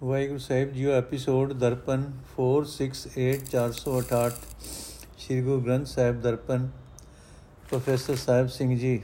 [0.00, 4.30] ਵਾਹਿਗੁਰੂ ਸਾਹਿਬ ਜੀਓ episode Darpan 468468
[5.16, 6.68] Sri Guru Granth Sahib Darpan
[7.66, 9.00] professor Sahib Singh ji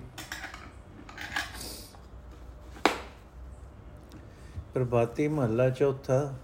[4.74, 6.34] Prabhati ਮਹੱਲਾ ਚੌਥਾ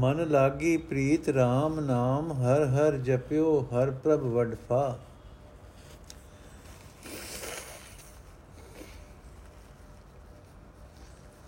[0.00, 4.98] ਮਨ ਲਾਗੀ ਪ੍ਰੀਤ RAM ਨਾਮ ਹਰ ਹਰ ਜਪਿਓ ਹਰ ਪ੍ਰਭ ਵਡਫਾ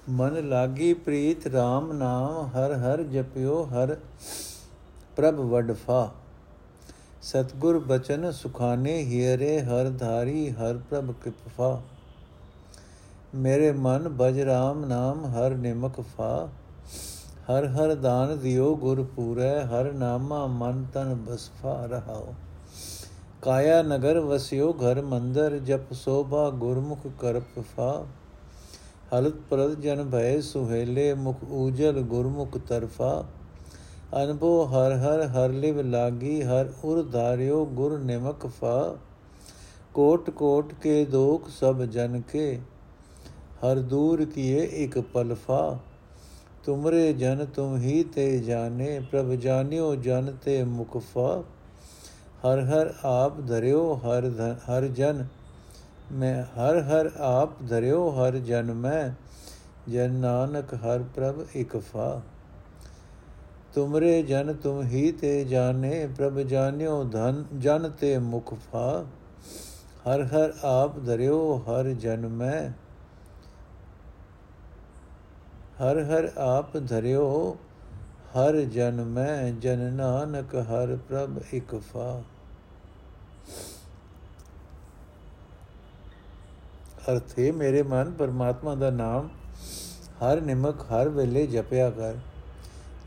[0.09, 3.96] ਮਨ ਲਾਗੀ ਪ੍ਰੀਤ RAM ਨਾਮ ਹਰ ਹਰ ਜਪਿਓ ਹਰ
[5.17, 6.11] ਪ੍ਰਭ ਵਡਫਾ।
[7.22, 11.82] ਸਤਗੁਰ ਬਚਨ ਸੁਖਾਨੇ ਹੀਰੇ ਹਰ ਧਾਰੀ ਹਰ ਪ੍ਰਭ ਕਿਪਫਾ
[13.34, 16.48] ਮੇਰੇ ਮਨ ਬਜ RAM ਨਾਮ ਹਰ ਨਿਮਕ ਫਾ।
[17.50, 22.34] ਹਰ ਹਰ ਦਾਨ ਦਿਓ ਗੁਰ ਪੂਰੈ, ਹਰ ਨਾਮਾ ਮਨ ਤਨ ਬਸਫਾ ਰਹਾਓ।
[23.43, 28.07] ਕਾਇਆ ਨਗਰ ਵਸਿਓ ਘਰ ਮੰਦਰ, ਜਪ ਸੋਭਾ ਗੁਰਮੁਖ ਕਰਪ ਫਾ।
[29.13, 33.25] ਹਲਤ ਪ੍ਰਦ ਜਨ ਭੈ ਸੁਹੇਲੇ ਮੁਖ ਊਜਲ ਗੁਰਮੁਖ ਤਰਫਾ।
[34.23, 38.97] ਅਨਭੋ ਹਰ ਹਰ ਹਰ ਲਿਵ ਲਾਗੀ, ਹਰ ਉਰ ਧਾਰਿਓ ਗੁਰ ਨਿਮਕ ਫਾ।
[39.95, 42.59] ਕੋਟ ਕੋਟ ਕੇ ਦੋਖ ਸਭ ਜਨ ਕੇ,
[43.63, 45.79] ਹਰ ਦੂਰ ਕੀਏ ਇਕ ਪਲਫਾ
[46.65, 51.43] ਤੁਮਰੇ ਜਨ ਤੁਮ ਹੀ ਤੇ ਜਾਣੇ, ਪ੍ਰਭ ਜਾਣਿਓ ਜਨ ਤੇ ਮੁਕਫਾ
[52.45, 54.31] ਹਰ ਹਰ ਆਪ ਧਰਿਓ, ਹਰ
[54.69, 55.27] ਹਰ ਜਨ
[56.12, 59.11] ਮੈਂ ਹਰ ਹਰ ਆਪ ਧਰਿਓ, ਹਰ ਜਨ ਮੈਂ,
[59.91, 62.21] ਜਨ ਨਾਨਕ, ਹਰ ਪ੍ਰਭ ਇਕ ਫਾ।
[63.75, 69.05] ਤੁਮਰੇ ਜਨ ਤੁਮ ਹੀ ਤੇ ਜਾਣੇ, ਪ੍ਰਭ ਜਾਣਿਓ ਧਨ, ਜਨ ਤੇ ਮੁਖ ਫਾ।
[70.09, 72.70] ਹਰ ਹਰ ਆਪ ਧਰਿਓ, ਹਰ ਜਨ ਮੈਂ।
[75.83, 77.57] ਹਰ ਹਰ ਆਪ ਧਰਿਓ,
[78.37, 81.75] ਹਰ ਜਨ ਮੈਂ, ਜਨ ਨਾਨਕ, ਹਰ ਪ੍ਰਭ ਇਕ
[87.11, 89.29] ਅਰਥ ਹੈ ਮੇਰੇ ਮਨ ਪਰਮਾਤਮਾ ਦਾ ਨਾਮ
[90.23, 92.15] ਹਰ ਨਿਮਕ ਹਰ ਵੇਲੇ ਜਪਿਆ ਕਰ।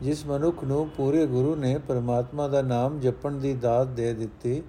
[0.02, 4.62] ਜਿਸ ਮਨੁੱਖ ਨੂੰ ਪੂਰੇ ਗੁਰੂ ਨੇ ਪਰਮਾਤਮਾ ਦਾ ਨਾਮ ਜਪਣ ਦੀ ਦਾਤ ਦੇ ਦਿੱਤੀ,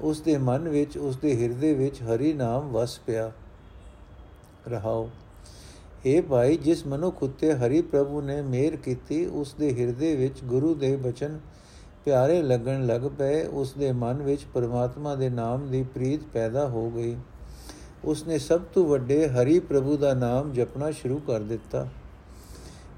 [0.00, 3.30] ਉਸ ਦੇ ਮਨ ਵਿੱਚ, ਉਸ ਦੇ ਹਿਰਦੇ ਵਿੱਚ ਹਰੀ ਨਾਮ ਵਸ ਪਿਆ।
[4.68, 5.08] ਰਹਾਓ
[6.06, 10.74] ਇਹ ਭਾਈ, ਜਿਸ ਮਨੁੱਖ ਉਤੇ ਹਰੀ ਪ੍ਰਭੂ ਨੇ ਮਿਹਰ ਕੀਤੀ, ਉਸ ਦੇ ਹਿਰਦੇ ਵਿੱਚ ਗੁਰੂ
[10.74, 11.38] ਦੇ ਬਚਨ
[12.04, 16.90] ਪਿਆਰੇ ਲੱਗਣ ਲੱਗ ਪਏ, ਉਸ ਦੇ ਮਨ ਵਿੱਚ ਪਰਮਾਤਮਾ ਦੇ ਨਾਮ ਦੀ ਪ੍ਰੀਤ ਪੈਦਾ ਹੋ
[16.90, 17.16] ਗਈ।
[18.04, 21.88] ਉਸਨੇ ਸਭ ਤੋਂ ਵੱਡੇ ਹਰੀ ਪ੍ਰਭੂ ਦਾ ਨਾਮ ਜਪਣਾ ਸ਼ੁਰੂ ਕਰ ਦਿੱਤਾ।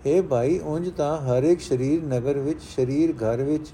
[0.06, 3.68] हे ਭਾਈ, ਉਂਝ ਤਾਂ ਹਰ ਇੱਕ ਸਰੀਰ ਨਗਰ ਵਿੱਚ, ਸਰੀਰ ਘਰ ਵਿੱਚ,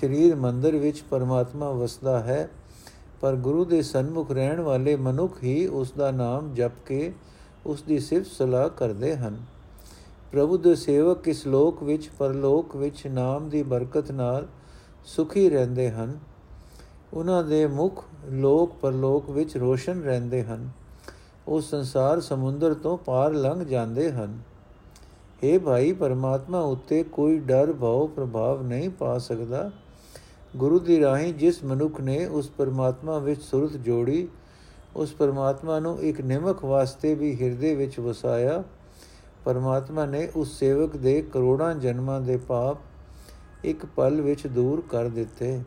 [0.00, 2.48] ਸਰੀਰ ਮੰਦਰ ਵਿੱਚ ਪਰਮਾਤਮਾ ਵਸਦਾ ਹੈ,
[3.20, 7.12] ਪਰ ਗੁਰੂ ਦੇ ਸਨਮੁਖ ਰਹਿਣ ਵਾਲੇ ਮਨੁੱਖ ਹੀ ਉਸ ਦਾ ਨਾਮ ਜਪ ਕੇ
[7.66, 9.42] ਉਸ ਦੀ ਸਿਫਤ ਸਲਾਹ ਕਰਦੇ ਹਨ।
[10.32, 14.46] ਪ੍ਰਭੂ ਦੇ ਸੇਵਕ ਇਸ ਲੋਕ ਵਿੱਚ, ਪਰਲੋਕ ਵਿੱਚ ਨਾਮ ਦੀ ਬਰਕਤ ਨਾਲ
[15.04, 16.18] ਸੁਖੀ ਰਹਿੰਦੇ ਹਨ।
[17.16, 20.68] ਉਹਨਾਂ ਦੇ ਮੁਖ ਲੋਕ ਪਰਲੋਕ ਵਿੱਚ ਰੋਸ਼ਨ ਰਹਿੰਦੇ ਹਨ।
[21.48, 24.38] ਉਹ ਸੰਸਾਰ ਸਮੁੰਦਰ ਤੋਂ ਪਾਰ ਲੰਘ ਜਾਂਦੇ ਹਨ।
[25.42, 29.70] ਇਹ ਭਾਈ, ਪਰਮਾਤਮਾ ਉੱਤੇ ਕੋਈ ਡਰ, ਭਾਵ, ਪ੍ਰਭਾਵ ਨਹੀਂ ਪਾ ਸਕਦਾ।
[30.56, 34.28] ਗੁਰੂ ਦੀ ਰਾਹੀਂ ਜਿਸ ਮਨੁੱਖ ਨੇ ਉਸ ਪਰਮਾਤਮਾ ਵਿੱਚ ਸੁਰਤ ਜੋੜੀ,
[34.96, 38.62] ਉਸ ਪਰਮਾਤਮਾ ਨੂੰ ਇੱਕ ਨਿਮਕ ਵਾਸਤੇ ਵੀ ਹਿਰਦੇ ਵਿੱਚ ਵਸਾਇਆ,
[39.44, 42.78] ਪਰਮਾਤਮਾ ਨੇ ਉਸ ਸੇਵਕ ਦੇ ਕਰੋੜਾਂ ਜਨਮਾਂ ਦੇ ਪਾਪ
[43.64, 45.60] ਇੱਕ ਪਲ ਵਿੱਚ ਦੂਰ ਕਰ ਦਿੱਤੇ।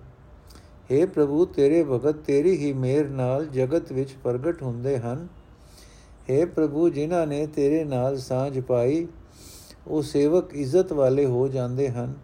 [0.91, 5.27] हे ਪ੍ਰਭੂ ਤੇਰੇ ਭਗਤ ਤੇਰੀ ਹੀ ਮਿਹਰ ਨਾਲ ਜਗਤ ਵਿੱਚ ਪ੍ਰਗਟ ਹੁੰਦੇ ਹਨ
[6.29, 9.07] हे ਪ੍ਰਭੂ ਜਿਨ੍ਹਾਂ ਨੇ ਤੇਰੇ ਨਾਲ ਸਾਂਝ ਪਾਈ
[9.87, 12.15] ਉਹ ਸੇਵਕ ਇੱਜ਼ਤ ਵਾਲੇ ਹੋ ਜਾਂਦੇ ਹਨ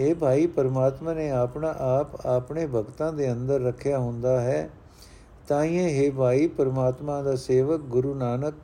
[0.00, 4.68] हे ਭਾਈ ਪਰਮਾਤਮਾ ਨੇ ਆਪਣਾ ਆਪ ਆਪਣੇ ਭਗਤਾਂ ਦੇ ਅੰਦਰ ਰੱਖਿਆ ਹੁੰਦਾ ਹੈ
[5.48, 8.54] ਤਾਂ ਹੀ ਹੈ ਭਾਈ ਪਰਮਾਤਮਾ ਦਾ ਸੇਵਕ ਗੁਰੂ ਨਾਨਕ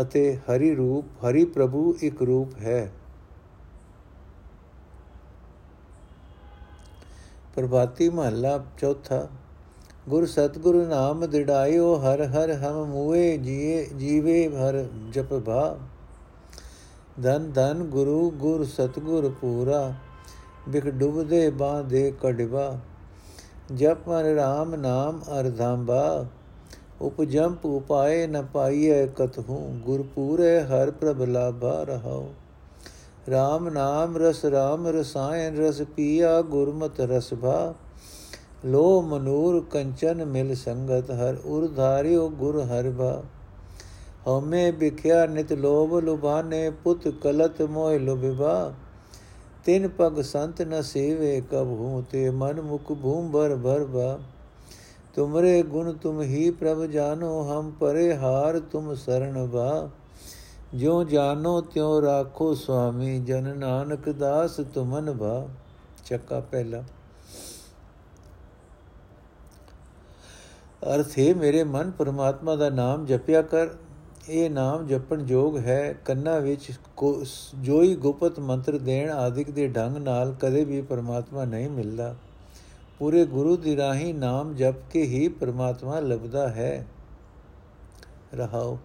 [0.00, 2.90] ਅਤੇ ਹਰੀ ਰੂਪ ਹਰੀ ਪ੍ਰਭੂ ਇੱਕ ਰੂਪ ਹੈ
[7.55, 9.27] ਪ੍ਰਭਾਤੀ ਮਹੱਲਾ ਚੌਥਾ,
[10.09, 15.77] ਗੁਰ ਸਤਗੁਰੂ ਨਾਮ ਦਿੜਾਇਓ, ਹਰ ਹਰ ਹਮ ਮੂਏ ਜੀਏ, ਜੀਵੇ ਹਰ ਜਪ ਭਾ।
[17.23, 19.93] ਧਨ ਧਨ ਗੁਰੂ, ਗੁਰ ਸਤਗੁਰ ਪੂਰਾ,
[20.69, 22.79] ਬਿਖ ਡੁਬਦੇ ਬਾਂਦੇ ਕੜਵਾ।
[23.75, 26.25] ਜਪ ਮਨ RAM ਨਾਮ ਅਰਧਾਂਬਾ
[27.01, 32.29] ਉਪਜੰਪ ਉਪਾਏ ਨ ਪਾਈਐ ਕਤਹੂ। ਗੁਰ ਪੂਰੇ ਹਰ ਪ੍ਰਭ ਲਾਭਾ ਰਹਾਓ
[33.31, 37.73] RAM ਨਾਮ ਰਸ RAM ਰਸਾਇਨ ਰਸ ਪੀਆ ਗੁਰਮਤ ਰਸ ਭਾ।
[38.65, 43.23] ਲੋ ਮਨੂਰ ਕੰਚਨ ਮਿਲ ਸੰਗਤ ਹਰ ਉਰ ਧਾਰਿਓ ਗੁਰ ਹਰ ਭਾ।
[44.27, 48.73] ਹਉਮੈ ਬਿਖਿਆ ਨਿਤ ਲੋਭ ਲੁਭਾਨੇ ਪੁੱਤ ਕਲਤ ਮੋਹ ਲੁਭਿਵਾ
[49.65, 54.19] ਤਿਨ ਪਗ ਸੰਤ ਨ ਸੇਵੇ ਕਬ ਹੂੰ ਤੇ ਮਨ ਮੁਖ ਭੂਮ ਭਰ ਭਰ ਬਾ
[55.15, 59.89] ਤੁਮਰੇ ਗੁਣ ਤੁਮ ਹੀ ਪ੍ਰਭ ਜਾਨੋ ਹਮ ਪਰੇ ਹਾਰ ਤੁਮ ਸਰਣ ਬਾ
[60.75, 65.47] ਜਿਉ ਜਾਨੋ ਤਿਉ ਰਾਖੋ ਸੁਆਮੀ, ਜਨ ਨਾਨਕ ਦਾਸ ਤੁਮਨ ਭਾ
[66.05, 66.83] ਚੱਕਾ ਪਹਿਲਾ।
[70.95, 73.67] ਅਰਥ ਹੈ, ਮੇਰੇ ਮਨ ਪਰਮਾਤਮਾ ਦਾ ਨਾਮ ਜਪਿਆ ਕਰ।
[74.29, 76.71] ਇਹ ਨਾਮ ਜਪਣ ਯੋਗ ਹੈ, ਕੰਨਾਂ ਵਿੱਚ
[77.61, 82.15] ਜੋਈ ਗੁਪਤ ਮੰਤਰ ਦੇਣ ਆਦਿਕ ਦੇ ਢੰਗ ਨਾਲ ਕਦੇ ਵੀ ਪਰਮਾਤਮਾ ਨਹੀਂ ਮਿਲਦਾ।
[82.99, 86.87] ਪੂਰੇ ਗੁਰੂ ਦੀ ਰਾਹੀ ਨਾਮ ਜਪ ਕੇ ਹੀ ਪਰਮਾਤਮਾ ਲੱਭਦਾ ਹੈ।
[88.33, 88.77] ਰਹਾਓ।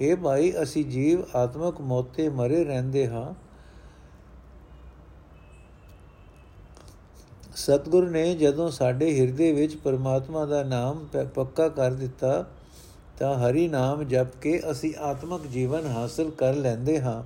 [0.00, 3.34] ਇਹ ਭਾਈ, ਅਸੀਂ ਜੀਵ ਆਤਮਕ ਮੋਤੇ ਮਰੇ ਰਹਿੰਦੇ ਹਾਂ।
[7.56, 12.44] ਸਤਗੁਰ ਨੇ ਜਦੋਂ ਸਾਡੇ ਹਿਰਦੇ ਵਿੱਚ ਪਰਮਾਤਮਾ ਦਾ ਨਾਮ ਪੱਕਾ ਕਰ ਦਿੱਤਾ,
[13.18, 17.22] ਤਾਂ ਹਰੀ ਨਾਮ ਜਪ ਕੇ ਅਸੀਂ ਆਤਮਕ ਜੀਵਨ ਹਾਸਲ ਕਰ ਲੈਂਦੇ ਹਾਂ।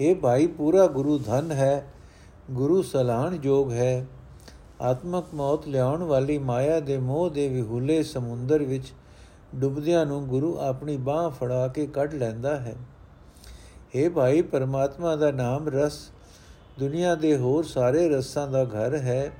[0.00, 1.86] ਇਹ ਭਾਈ, ਪੂਰਾ ਗੁਰੂ ਧਨ ਹੈ,
[2.50, 4.06] ਗੁਰੂ ਸਲਾਹਣ ਜੋਗ ਹੈ।
[4.80, 8.92] ਆਤਮਕ ਮੌਤ ਲਿਆਉਣ ਵਾਲੀ ਮਾਇਆ ਦੇ ਮੋਹ ਦੇ ਵਿਹੂਲੇ ਸਮੁੰਦਰ ਵਿੱਚ
[9.54, 12.74] ਡੁੱਬਦਿਆਂ ਨੂੰ ਗੁਰੂ ਆਪਣੀ ਬਾਹ ਫੜਾ ਕੇ ਕੱਢ ਲੈਂਦਾ ਹੈ।
[13.94, 16.10] ਇਹ ਭਾਈ, ਪਰਮਾਤਮਾ ਦਾ ਨਾਮ ਰਸ,
[16.78, 19.32] ਦੁਨੀਆ ਦੇ ਹੋਰ ਸਾਰੇ ਰਸਾਂ ਦਾ ਘਰ ਹੈ।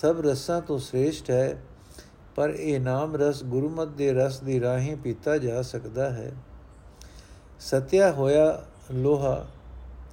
[0.00, 1.62] ਸਭ ਰਸਾਂ ਤੋਂ ਸ੍ਰੇਸ਼ਟ ਹੈ,
[2.36, 6.32] ਪਰ ਇਹ ਨਾਮ ਰਸ ਗੁਰਮਤ ਦੇ ਰਸ ਦੀ ਰਾਹੀਂ ਪੀਤਾ ਜਾ ਸਕਦਾ ਹੈ।
[7.60, 8.62] ਸਤਿਆ ਹੋਇਆ
[8.92, 9.46] ਲੋਹਾ,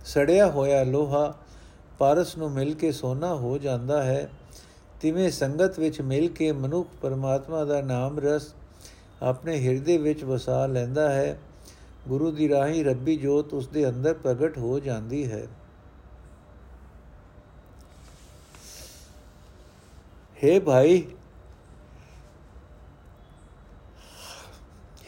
[0.05, 1.33] ਸੜਿਆ ਹੋਇਆ ਲੋਹਾ
[1.99, 4.29] ਪਾਰਸ ਨੂੰ ਮਿਲ ਕੇ ਸੋਨਾ ਹੋ ਜਾਂਦਾ ਹੈ।
[5.01, 8.53] ਤਿਵੇਂ ਸੰਗਤ ਵਿੱਚ ਮਿਲ ਕੇ ਮਨੁੱਖ ਪਰਮਾਤਮਾ ਦਾ ਨਾਮ ਰਸ
[9.21, 11.39] ਆਪਣੇ ਹਿਰਦੇ ਵਿੱਚ ਵਸਾ ਲੈਂਦਾ ਹੈ।
[12.07, 15.47] ਗੁਰੂ ਦੀ ਰਾਹੀ ਰੱਬੀ ਜੋਤ ਉਸ ਦੇ ਅੰਦਰ ਪ੍ਰਗਟ ਹੋ ਜਾਂਦੀ ਹੈ।
[20.37, 21.03] हे ਭਾਈ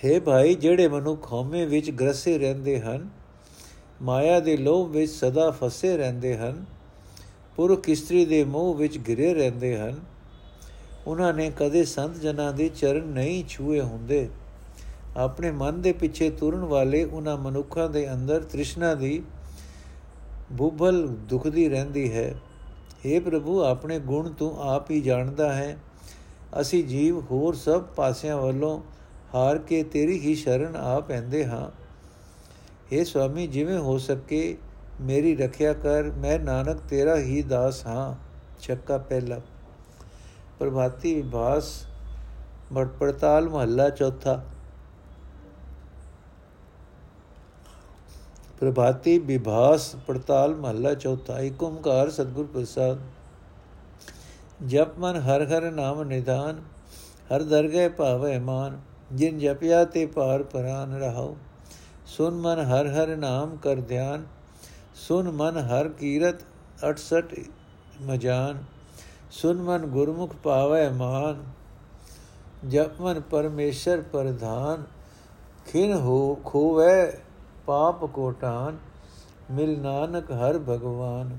[0.05, 3.09] हे ਭਾਈ, ਜਿਹੜੇ ਮਨੁੱਖ ਹਉਮੈ ਵਿੱਚ ਗਰਸੇ ਰਹਿੰਦੇ ਹਨ,
[4.01, 6.65] ਮਾਇਆ ਦੇ ਲੋਭ ਵਿੱਚ ਸਦਾ ਫਸੇ ਰਹਿੰਦੇ ਹਨ,
[7.55, 9.99] ਪੁਰਖ ਇਸਤਰੀ ਦੇ ਮੋਹ ਵਿੱਚ ਘਿਰੇ ਰਹਿੰਦੇ ਹਨ
[11.09, 14.29] ਉਹਨਾਂ ਨੇ ਕਦੇ ਸੰਤ ਜਨਾਂ ਦੇ ਚਰਨ ਨਹੀਂ ਛੂਏ ਹੁੰਦੇ।
[15.17, 19.23] ਆਪਣੇ ਮਨ ਦੇ ਪਿੱਛੇ ਤੁਰਨ ਵਾਲੇ ਉਹਨਾਂ ਮਨੁੱਖਾਂ ਦੇ ਅੰਦਰ ਤ੍ਰਿਸ਼ਨਾ ਦੀ
[20.51, 22.35] ਬੁੱਭਲ ਦੁਖਦੀ ਰਹਿੰਦੀ ਹੈ।
[23.05, 25.77] हे ਪ੍ਰਭੂ, ਆਪਣੇ ਗੁਣ ਤੂੰ ਆਪ ਹੀ ਜਾਣਦਾ ਹੈ।
[26.61, 28.81] ਅਸੀਂ ਜੀਵ ਹੋਰ ਸਭ ਪਾਸਿਆਂ ਵੱਲੋਂ
[29.35, 31.69] ਹਾਰ ਕੇ ਤੇਰੀ ਹੀ ਸ਼ਰਨ ਆ ਪੈਂਦੇ ਹਾਂ।
[32.93, 34.57] हे ਸੁਆਮੀ, ਜਿਵੇਂ ਹੋ ਸਕੇ
[35.01, 38.15] ਮੇਰੀ ਰੱਖਿਆ ਕਰ, ਮੈਂ ਨਾਨਕ ਤੇਰਾ ਹੀ ਦਾਸ ਹਾਂ।
[38.61, 39.41] ਚੱਕਾ ਪਹਿਲਾ।
[40.59, 41.71] ਪ੍ਰਭਾਤੀ ਵਿਭਾਸ
[42.71, 44.41] ਮੜ ਪੜਤਾਲ ਮਹੱਲਾ ਚੌਥਾ
[48.61, 52.99] ਪ੍ਰਭਾਤੀ ਵਿਭਾਸ ਪੜਤਾਲ ਮਹੱਲਾ ਚੌਥਾ ਏਕ ਓੰਕਾਰ ਸਤਿਗੁਰ ਪ੍ਰਸਾਦ
[54.67, 56.59] ਜਪ ਮਨ ਹਰ ਹਰ ਨਾਮ ਨਿਦਾਨ
[57.31, 58.79] ਹਰ ਦਰਗਹਿ ਭਾਵੈ ਮਾਨ
[59.11, 61.35] ਜਿਨ ਜਪਿਆ ਤੇ ਪਾਰ ਪਰਾਨ ਰਹਾਉ
[62.07, 64.25] ਸੁਨ ਮਨ ਹਰ ਹਰ ਨਾਮ ਕਰ ਧਿਆਨ
[64.97, 66.43] ਸੁਨ ਮਨ ਹਰ ਕੀਰਤ
[66.85, 67.43] 68
[68.01, 68.63] ਮਜਾਨ
[69.31, 71.43] ਸੁਨ ਮਨ ਗੁਰਮੁਖ ਪਾਵੈ ਮਾਨ,
[72.69, 74.83] ਜਪ ਮਨ ਪਰਮੇਸ਼ਰ ਪ੍ਰਧਾਨ,
[75.65, 77.11] ਖਿਨ ਹੋ ਖੋਵੈ
[77.65, 78.77] ਪਾਪ ਕੋਟਾਨ,
[79.51, 81.37] ਮਿਲ ਨਾਨਕ ਹਰ ਭਗਵਾਨ।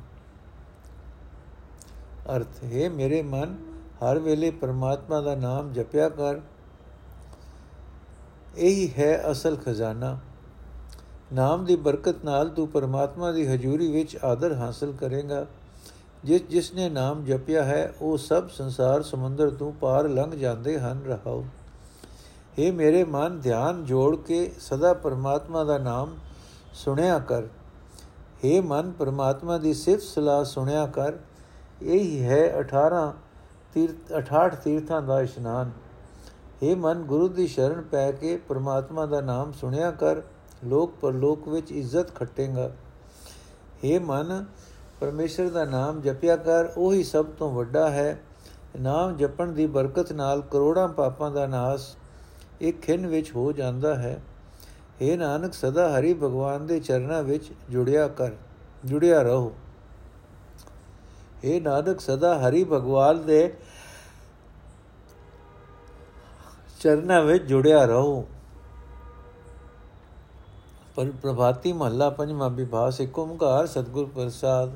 [2.36, 3.56] ਅਰਥ, ਹੈ ਮੇਰੇ ਮਨ,
[4.04, 6.40] ਹਰ ਵੇਲੇ ਪਰਮਾਤਮਾ ਦਾ ਨਾਮ ਜਪਿਆ ਕਰ।
[8.56, 10.18] ਇਹੀ ਹੈ ਅਸਲ ਖਜ਼ਾਨਾ।
[11.32, 15.46] ਨਾਮ ਦੀ ਬਰਕਤ ਨਾਲ ਤੂੰ ਪਰਮਾਤਮਾ ਦੀ ਹਜ਼ੂਰੀ ਵਿੱਚ ਆਦਰ ਹਾਸਲ ਕਰੇਗਾ।
[16.23, 21.03] ਜਿਸ ਜਿਸ ਨੇ ਨਾਮ ਜਪਿਆ ਹੈ ਉਹ ਸਭ ਸੰਸਾਰ ਸਮੁੰਦਰ ਤੋਂ ਪਾਰ ਲੰਘ ਜਾਂਦੇ ਹਨ
[21.05, 21.43] ਰਹਾਉ
[22.57, 26.15] हे ਮੇਰੇ ਮਨ ਧਿਆਨ ਜੋੜ ਕੇ ਸਦਾ ਪਰਮਾਤਮਾ ਦਾ ਨਾਮ
[26.75, 27.47] ਸੁਣਿਆ ਕਰ
[28.43, 31.17] हे ਮਨ ਪਰਮਾਤਮਾ ਦੀ ਸਿਫਤ ਸਲਾਹ ਸੁਣਿਆ ਕਰ
[31.83, 33.05] ਇਹੀ ਹੈ 18
[33.73, 35.71] ਤੀਰਥ 68 ਤੀਰਥਾਂ ਦਾ ਇਸ਼ਨਾਨ
[36.61, 40.21] हे ਮਨ ਗੁਰੂ ਦੀ ਸ਼ਰਨ ਪੈ ਕੇ ਪਰਮਾਤਮਾ ਦਾ ਨਾਮ ਸੁਣਿਆ ਕਰ
[40.65, 42.69] ਲੋਕ ਪਰਲੋਕ ਵਿੱਚ ਇੱਜ਼ਤ ਖੱਟੇਗਾ
[43.83, 44.45] हे ਮਨ
[45.00, 48.20] ਪਰਮੇਸ਼ਰ ਦਾ ਨਾਮ ਜਪਿਆ ਕਰ, ਉਹੀ ਸਭ ਤੋਂ ਵੱਡਾ ਹੈ।
[48.80, 51.96] ਨਾਮ ਜਪਣ ਦੀ ਬਰਕਤ ਨਾਲ ਕਰੋੜਾਂ ਪਾਪਾਂ ਦਾ ਨਾਸ
[52.60, 54.22] ਇੱਕ ਖਿੰ ਵਿੱਚ ਹੋ ਜਾਂਦਾ ਹੈ।
[55.02, 58.30] हे ਨਾਨਕ, ਸਦਾ ਹਰੀ ਭਗਵਾਨ ਦੇ ਚਰਨਾਂ ਵਿੱਚ ਜੁੜਿਆ ਕਰ,
[58.84, 59.52] ਜੁੜਿਆ ਰਹੋ।
[61.44, 63.56] हे ਨਾਨਕ, ਸਦਾ ਹਰੀ ਭਗਵਾਨ ਦੇ
[66.80, 68.26] ਚਰਨਾਂ ਵਿੱਚ ਜੁੜਿਆ ਰਹੋ।
[70.94, 74.70] ਪਰ ਪ੍ਰਭਾਤੀ ਮਹੱਲਾ ਪੰਜਵਾਂ ਵਿਭਾਸ ਇੱਕ ਓੰਕਾਰ ਸਤਗੁਰ ਪ੍ਰਸਾਦ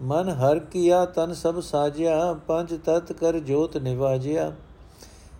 [0.00, 4.52] ਮਨ ਹਰ ਕੀਆ ਤਨ ਸਭ ਸਾਜਿਆ ਪੰਜ ਤਤ ਕਰ ਜੋਤ ਨਿਵਾਜਿਆ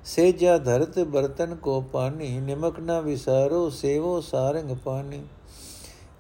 [0.05, 5.23] ਸੇਜਾ ਧਰਤ ਬਰਤਨ ਕੋ ਪਾਣੀ ਨਿਮਕ ਨਾ ਵਿਸਾਰੋ ਸੇਵੋ ਸਾਰੰਗ ਪਾਣੀ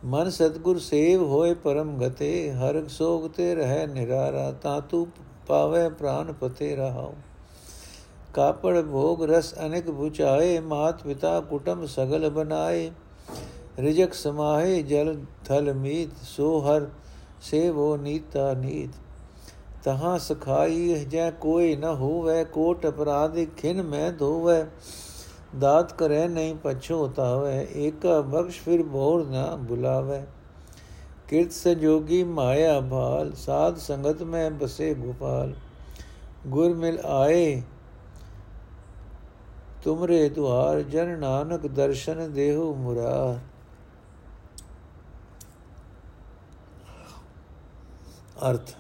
[0.05, 5.07] ਮਨ ਸਤਗੁਰ ਸੇਵ ਹੋਏ ਪਰਮ ਗਤੇ ਹਰ ਸੋਗ ਤੇ ਰਹਿ ਨਿਰਾਰਾ ਤਾ ਤੂ
[5.47, 7.13] ਪਾਵੇ ਪ੍ਰਾਨ ਪਤੇ ਰਹਾਓ
[8.35, 12.91] ਕਾਪੜ ਭੋਗ ਰਸ ਅਨੇਕ 부ਚਾਏ ਮਾਤ ਪਿਤਾ ਕੁਟਮ ਸਗਲ ਬਨਾਏ
[13.79, 16.87] ਰਿਜਕ ਸਮਾਹੇ ਜਲ ਥਲ ਮੀਤ ਸੋ ਹਰ
[17.41, 18.91] ਸੇਵੋ ਨੀਤਾ ਨੀਤ
[19.85, 24.65] ਤਹਾਂ ਸਖਾਈ ਜੈ ਕੋਈ ਨ ਹੋਵੇ ਕੋਟ ਅਪਰਾਧ ਖਿਨ ਮੈਂ ਧੋਵੇ
[25.61, 30.21] ਦਾਤ ਕਰੇ ਨਹੀਂ ਪਛੋਤਾਵੇ ਏਕ ਬਖਸ਼ ਫਿਰ ਬੋਰ ਨਾ ਬੁਲਾਵੇ
[31.29, 35.55] ਕਿਰਤ ਸੰਜੋਗੀ ਮਾਇਆ ਭਾਲ ਸਾਧ ਸੰਗਤ ਮੈਂ ਬਸੇ ਗੋਪਾਲ
[36.47, 37.63] ਗੁਰ ਮਿਲ ਆਏ
[39.83, 43.39] ਤੁਮਰੇ ਦੁਆਰ ਜਨ ਨਾਨਕ ਦਰਸ਼ਨ ਦੇਹੁ ਮੁਰਾਰ
[48.49, 48.71] ਅਰਥ।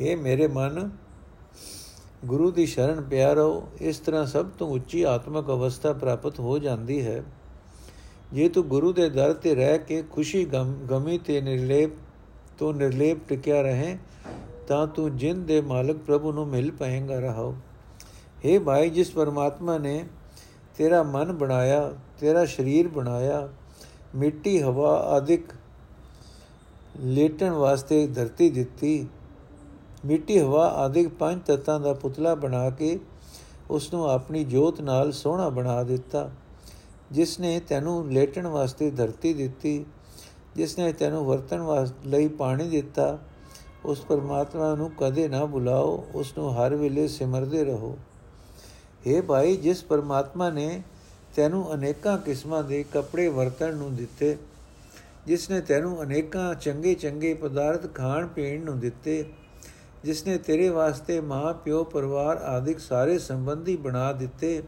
[0.00, 0.90] हे ਮੇਰੇ ਮਨ,
[2.24, 7.06] ਗੁਰੂ ਦੀ ਸ਼ਰਨ ਪਿਆ ਰਹੋ ਇਸ ਤਰ੍ਹਾਂ ਸਭ ਤੋਂ ਉੱਚੀ ਆਤਮਿਕ ਅਵਸਥਾ ਪ੍ਰਾਪਤ ਹੋ ਜਾਂਦੀ
[7.06, 7.22] ਹੈ।
[8.32, 10.44] ਜੇ ਤੂੰ ਗੁਰੂ ਦੇ ਦਰ ਤੇ ਰਹਿ ਕੇ ਖੁਸ਼ੀ
[10.90, 11.90] ਗਮੀ ਤੇ ਨਿਰਲੇਪ,
[12.58, 13.98] ਤੋਂ ਨਿਰਲੇਪ ਟਿਕਿਆ ਰਹੇ,
[14.68, 17.54] ਤਾਂ ਤੂੰ ਜਿੰਦ ਦੇ ਮਾਲਕ ਪ੍ਰਭੂ ਨੂੰ ਮਿਲ ਪਾਏਗਾ ਰਹੋ
[18.44, 20.04] हे ਭਾਈ, ਜਿਸ ਪਰਮਾਤਮਾ ਨੇ
[20.76, 23.48] ਤੇਰਾ ਮਨ ਬਣਾਇਆ, ਤੇਰਾ ਸਰੀਰ ਬਣਾਇਆ,
[24.14, 25.52] ਮਿੱਟੀ, ਹਵਾ ਆਦਿਕ
[26.96, 29.06] ਲੇਟਣ ਵਾਸਤੇ ਧਰਤੀ ਦਿੱਤੀ।
[30.04, 32.98] ਮਿੱਟੀ, ਹਵਾ ਆਦਿਕ ਪੰਜ ਤਤਾਂ ਦਾ ਪੁਤਲਾ ਬਣਾ ਕੇ
[33.70, 36.30] ਉਸ ਨੂੰ ਆਪਣੀ ਜੋਤ ਨਾਲ ਸੋਹਣਾ ਬਣਾ ਦਿੱਤਾ।
[37.12, 39.84] ਜਿਸ ਨੇ ਤੈਨੂੰ ਲੇਟਣ ਵਾਸਤੇ ਧਰਤੀ ਦਿੱਤੀ,
[40.56, 43.18] ਜਿਸ ਨੇ ਤੈਨੂੰ ਵਰਤਣ ਵਾਸਤੇ ਲਈ ਪਾਣੀ ਦਿੱਤਾ,
[43.84, 47.96] ਉਸ ਪਰਮਾਤਮਾ ਨੂੰ ਕਦੇ ਨਾ ਭੁਲਾਓ ਉਸ ਨੂੰ ਹਰ ਵੇਲੇ ਸਿਮਰਦੇ ਰਹੋ।
[49.06, 50.82] हे ਭਾਈ, ਜਿਸ ਪਰਮਾਤਮਾ ਨੇ
[51.36, 54.36] ਤੈਨੂੰ ਅਨੇਕਾਂ ਕਿਸਮਾਂ ਦੇ ਕੱਪੜੇ ਵਰਤਣ ਨੂੰ ਦਿੱਤੇ
[55.26, 59.24] ਜਿਸ ਨੇ ਤੈਨੂੰ ਅਨੇਕਾਂ ਚੰਗੇ ਚੰਗੇ ਪਦਾਰਥ ਖਾਣ ਪੀਣ ਨੂੰ ਦਿੱਤੇ,
[60.04, 64.62] ਜਿਸ ਨੇ ਤੇਰੇ ਵਾਸਤੇ ਮਾਂ, ਪਿਓ, ਪਰਿਵਾਰ ਆਦਿਕ ਸਾਰੇ ਸੰਬੰਧੀ ਬਣਾ ਦਿੱਤੇ।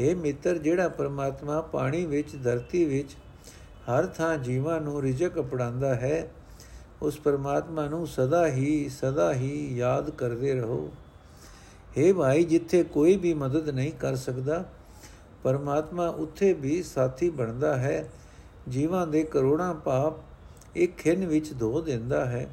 [0.00, 3.16] हे ਮਿੱਤਰ, ਜਿਹੜਾ ਪਰਮਾਤਮਾ ਪਾਣੀ ਵਿੱਚ, ਧਰਤੀ ਵਿੱਚ
[3.90, 6.28] ਹਰ ਥਾਂ ਜੀਵਾਂ ਨੂੰ ਰਿਜਕ ਅਪੜਾਉਂਦਾ ਹੈ,
[7.02, 10.90] ਉਸ ਪਰਮਾਤਮਾ ਨੂੰ ਸਦਾ ਹੀ ਸਦਾ ਹੀ ਯਾਦ ਕਰਦੇ ਰਹੋ।
[11.98, 14.64] हे ਭਾਈ, ਜਿੱਥੇ ਕੋਈ ਵੀ ਮਦਦ ਨਹੀਂ ਕਰ ਸਕਦਾ,
[15.42, 18.08] ਪਰਮਾਤਮਾ ਉੱਥੇ ਵੀ ਸਾਥੀ ਬਣਦਾ ਹੈ।
[18.68, 20.14] ਜੀਵਾਂ ਦੇ ਕਰੋੜਾਂ ਪਾਪ
[20.76, 22.50] ਇੱਕ ਖਿੰਨ ਵਿੱਚ ਧੋ ਦਿੰਦਾ ਹੈ।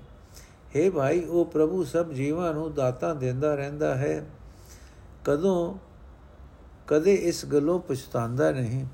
[0.76, 4.30] हे ਭਾਈ, ਉਹ ਪ੍ਰਭੂ ਸਭ ਜੀਵਾਂ ਨੂੰ ਦਾਤਾ ਦਿੰਦਾ ਰਹਿੰਦਾ ਹੈ।
[5.26, 5.76] ਕਦੋਂ
[6.88, 8.86] ਕਦੇ ਇਸ ਗੱਲੋਂ ਪਛਤਾਉਂਦਾ ਨਹੀਂ।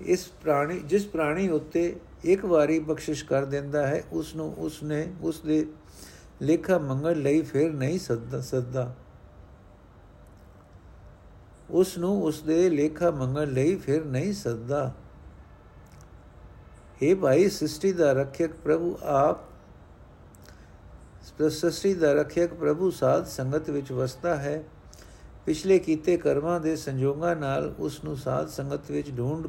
[0.00, 5.12] ਇਸ ਪ੍ਰਾਣੀ, ਜਿਸ ਪ੍ਰਾਣੀ ਉੱਤੇ ਇੱਕ ਵਾਰੀ ਬਖਸ਼ਿਸ਼ ਕਰ ਦਿੰਦਾ ਹੈ ਉਸ ਨੂੰ ਉਸ ਨੇ
[5.22, 5.66] ਉਸ ਦੇ
[6.42, 8.94] ਲੇਖਾ ਮੰਗਣ ਲਈ ਫਿਰ ਨਹੀਂ ਸੱਦਾ ਸੱਦਾ।
[11.70, 14.94] ਉਸ ਨੂੰ ਉਸ ਦੇ ਲੇਖਾ ਮੰਗਣ ਲਈ ਫਿਰ ਨਹੀਂ ਸੱਦਾ।
[17.04, 19.42] हे ਭਾਈ ਸ੍ਰਿਸ਼ਟੀ ਦਾ ਰੱਖਿਅਕ ਪ੍ਰਭੂ ਆਪ
[21.40, 24.62] ਸ੍ਰਿਸ਼ਟੀ ਦਾ ਰੱਖਿਅਕ ਪ੍ਰਭੂ ਸਾਧ ਸੰਗਤ ਵਿੱਚ ਵਸਦਾ ਹੈ
[25.46, 29.48] ਪਿਛਲੇ ਕੀਤੇ ਕਰਮਾਂ ਦੇ ਸੰਜੋਗਾਂ ਨਾਲ ਉਸ ਨੂੰ ਸਾਧ ਸੰਗਤ ਵਿੱਚ ਢੂੰਡ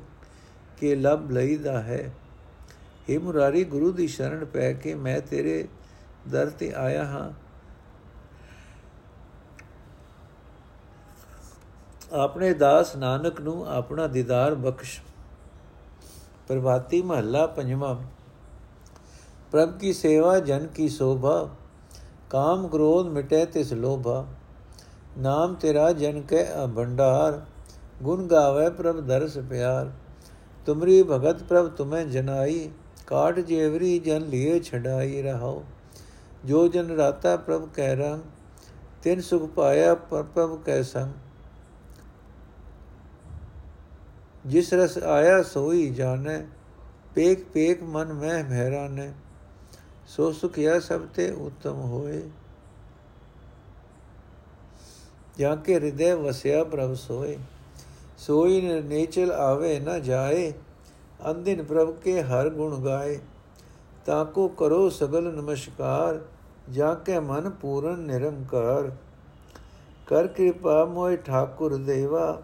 [0.77, 2.03] ਕੇ ਲੱਭ ਲਈਦਾ ਹੈ
[3.07, 5.65] हे ਮੁਰਾਰੀ ਗੁਰੂ ਦੀ ਸ਼ਰਨ ਪੈ ਕੇ ਮੈਂ ਤੇਰੇ
[6.27, 7.31] ਦਰ ਤੇ ਆਇਆ ਹਾਂ
[12.15, 14.99] ਆਪਣੇ ਦਾਸ ਨਾਨਕ ਨੂੰ ਆਪਣਾ ਦੀਦਾਰ ਬਖਸ਼
[16.47, 17.95] ਪ੍ਰਭਾਤੀ ਮਹੱਲਾ ਪੰਜਵਾਂ
[19.51, 21.47] ਪ੍ਰਭ ਕੀ ਸੇਵਾ ਜਨ ਕੀ ਸੋਭਾ
[22.29, 24.25] ਕਾਮ ਕ੍ਰੋਧ ਮਿਟੇ ਤਿਸ ਲੋਭਾ
[25.17, 27.39] ਨਾਮ ਤੇਰਾ ਜਨ ਕੈ ਭੰਡਾਰ
[28.03, 29.91] ਗੁਣ ਗਾਵੇ ਪ੍ਰਭ ਦਰਸ ਪਿਆਰ
[30.67, 32.69] ਤੁਮਰੀ ਭਗਤ ਪ੍ਰਭ ਤੁਮੈ ਜਨਾਈ
[33.07, 35.63] ਕਾਟ ਜੇਵਰੀ ਜਨ ਲਿਏ ਛਡਾਈ ਰਹਾਓ
[36.45, 38.21] ਜੋ ਜਨ ਰਾਤਾ ਪ੍ਰਭ ਕਹਿ ਰੰਗ
[39.03, 41.11] ਤਿਨ ਸੁਖ ਪਾਇਆ ਪ੍ਰਭ ਕੈ ਸੰਗ
[44.45, 46.41] ਜਿਸ ਰਸ ਆਇਆ ਸੋਈ ਜਾਣੈ
[47.15, 49.13] ਪੇਕ ਪੇਕ ਮਨ ਮਹਿ ਮਹਿਰਾਨੇ,
[50.07, 52.21] ਸੋ ਸੁਖਿਆ ਸਭ ਤੇ ਉਤਮ ਹੋਏ।
[55.37, 57.37] ਜਾਂ ਕੇ ਹਿਰਦੇ ਵਸਿਆ ਪ੍ਰਭ ਸੋਏ,
[58.17, 60.53] ਸੋਈ ਨੇਚਲ ਆਵੇ ਨਾ ਜਾਏ
[61.31, 63.19] ਅੰਦਿਨ ਪ੍ਰਭ ਕੇ ਹਰ ਗੁਣ ਗਾਏ।
[64.05, 66.19] ਤਾਂ ਕੋ ਕਰੋ ਸਗਲ ਨਮਸਕਾਰ,
[66.71, 68.91] ਜਾਂ ਕੇ ਮਨ ਪੂਰਨ ਨਿਰੰਕਾਰ।
[70.07, 72.41] ਕਰ ਕਿਰਪਾ ਮੋਇ ਠਾਕੁਰ ਦੇਵਾ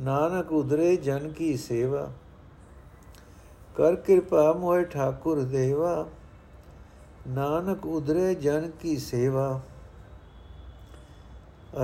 [0.00, 2.12] ਨਾਨਕ ਉਦਰੇ ਜਨ ਕੀ ਸੇਵਾ।
[3.76, 6.08] ਕਰ ਕਿਰਪਾ ਮੋਇ ਠਾਕੁਰ ਦੇਵਾ।
[7.28, 9.60] ਨਾਨਕ ਉਦਰੇ ਜਨ ਕੀ ਸੇਵਾ।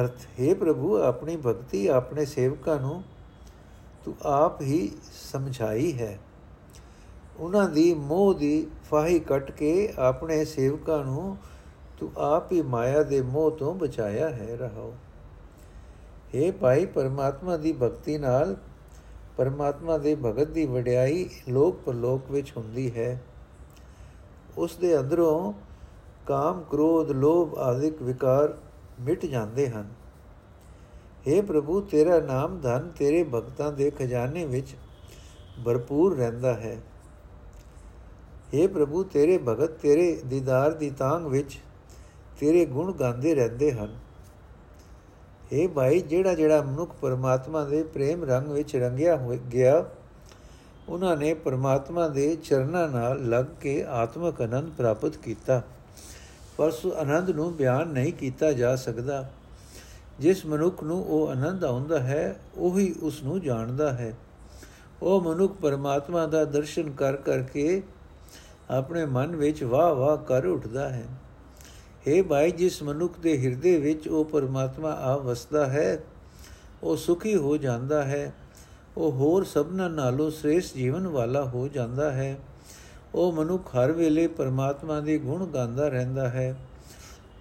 [0.00, 3.02] ਅਰਥ, ਹੈ ਪ੍ਰਭੂ, ਆਪਣੀ ਭਗਤੀ ਆਪਣੇ ਸੇਵਕਾਂ ਨੂੰ
[4.04, 4.92] ਤੂੰ ਆਪ ਹੀ
[5.32, 6.18] ਸਮਝਾਈ ਹੈ।
[7.38, 11.36] ਉਹਨਾਂ ਦੀ ਮੋਹ ਦੀ ਫਾਹੀ ਕੱਟ ਕੇ ਆਪਣੇ ਸੇਵਕਾਂ ਨੂੰ
[11.98, 14.94] ਤੂੰ ਆਪ ਹੀ ਮਾਇਆ ਦੇ ਮੋਹ ਤੋਂ ਬਚਾਇਆ ਹੈ, ਰਹਾਓ।
[16.33, 18.55] हे ਭਾਈ ਪਰਮਾਤਮਾ ਦੀ ਭਗਤੀ ਨਾਲ
[19.37, 23.19] ਪਰਮਾਤਮਾ ਦੇ ਭਗਤ ਦੀ ਵਡਿਆਈ ਲੋਕ ਪਰਲੋਕ ਵਿੱਚ ਹੁੰਦੀ ਹੈ
[24.57, 25.53] ਉਸ ਦੇ ਅੰਦਰੋਂ
[26.27, 28.57] ਕਾਮ ਕ੍ਰੋਧ ਲੋਭ ਆਦਿਕ ਵਿਕਾਰ
[28.99, 29.89] ਮਿਟ ਜਾਂਦੇ ਹਨ
[31.25, 34.75] हे ਪ੍ਰਭੂ ਤੇਰਾ ਨਾਮ ਧਨ ਤੇਰੇ ਭਗਤਾਂ ਦੇ ਖਜ਼ਾਨੇ ਵਿੱਚ
[35.65, 36.77] ਭਰਪੂਰ ਰਹਿੰਦਾ ਹੈ
[38.53, 41.59] हे ਪ੍ਰਭੂ ਤੇਰੇ ਭਗਤ ਤੇਰੇ ਦੀਦਾਰ ਦੀ ਤਾਂਗ ਵਿੱਚ
[42.39, 43.95] ਤੇਰੇ ਗੁਣ ਗਾਉਂਦੇ ਰਹਿੰਦੇ ਹਨ
[45.52, 49.84] ਇਹ ਭਾਈ, ਜਿਹੜਾ ਜਿਹੜਾ ਮਨੁੱਖ ਪਰਮਾਤਮਾ ਦੇ ਪ੍ਰੇਮ ਰੰਗ ਵਿੱਚ ਰੰਗਿਆ ਹੋ ਗਿਆ,
[50.88, 55.62] ਉਹਨਾਂ ਨੇ ਪਰਮਾਤਮਾ ਦੇ ਚਰਨਾਂ ਨਾਲ ਲੱਗ ਕੇ ਆਤਮਿਕ ਆਨੰਦ ਪ੍ਰਾਪਤ ਕੀਤਾ।
[56.56, 59.30] ਪਰ ਉਸ ਆਨੰਦ ਨੂੰ ਬਿਆਨ ਨਹੀਂ ਕੀਤਾ ਜਾ ਸਕਦਾ।
[60.20, 64.14] ਜਿਸ ਮਨੁੱਖ ਨੂੰ ਉਹ ਆਨੰਦ ਆਉਂਦਾ ਹੈ, ਉਹੀ ਉਸ ਨੂੰ ਜਾਣਦਾ ਹੈ।
[65.02, 67.82] ਉਹ ਮਨੁੱਖ ਪਰਮਾਤਮਾ ਦਾ ਦਰਸ਼ਨ ਕਰ ਕਰਕੇ
[68.70, 71.04] ਆਪਣੇ ਮਨ ਵਿੱਚ ਵਾਹ ਵਾਹ ਕਰ ਉੱਠਦਾ ਹੈ।
[72.08, 75.98] हे ਭਾਈ, ਜਿਸ ਮਨੁੱਖ ਦੇ ਹਿਰਦੇ ਵਿੱਚ ਉਹ ਪਰਮਾਤਮਾ ਆ ਵਸਦਾ ਹੈ,
[76.82, 78.32] ਉਹ ਸੁਖੀ ਹੋ ਜਾਂਦਾ ਹੈ,
[78.96, 82.36] ਉਹ ਹੋਰ ਸਭਨਾਂ ਨਾਲੋਂ ਸ੍ਰੇਸ਼ਟ ਜੀਵਨ ਵਾਲਾ ਹੋ ਜਾਂਦਾ ਹੈ,
[83.14, 86.56] ਉਹ ਮਨੁੱਖ ਹਰ ਵੇਲੇ ਪਰਮਾਤਮਾ ਦੇ ਗੁਣ ਗਾਉਂਦਾ ਰਹਿੰਦਾ ਹੈ,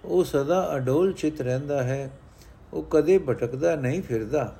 [0.05, 2.09] ਉਹ ਸਦਾ ਅਡੋਲ ਚਿਤ ਰਹਿੰਦਾ ਹੈ,
[2.73, 4.55] ਉਹ ਕਦੇ ਭਟਕਦਾ ਨਹੀਂ ਫਿਰਦਾ।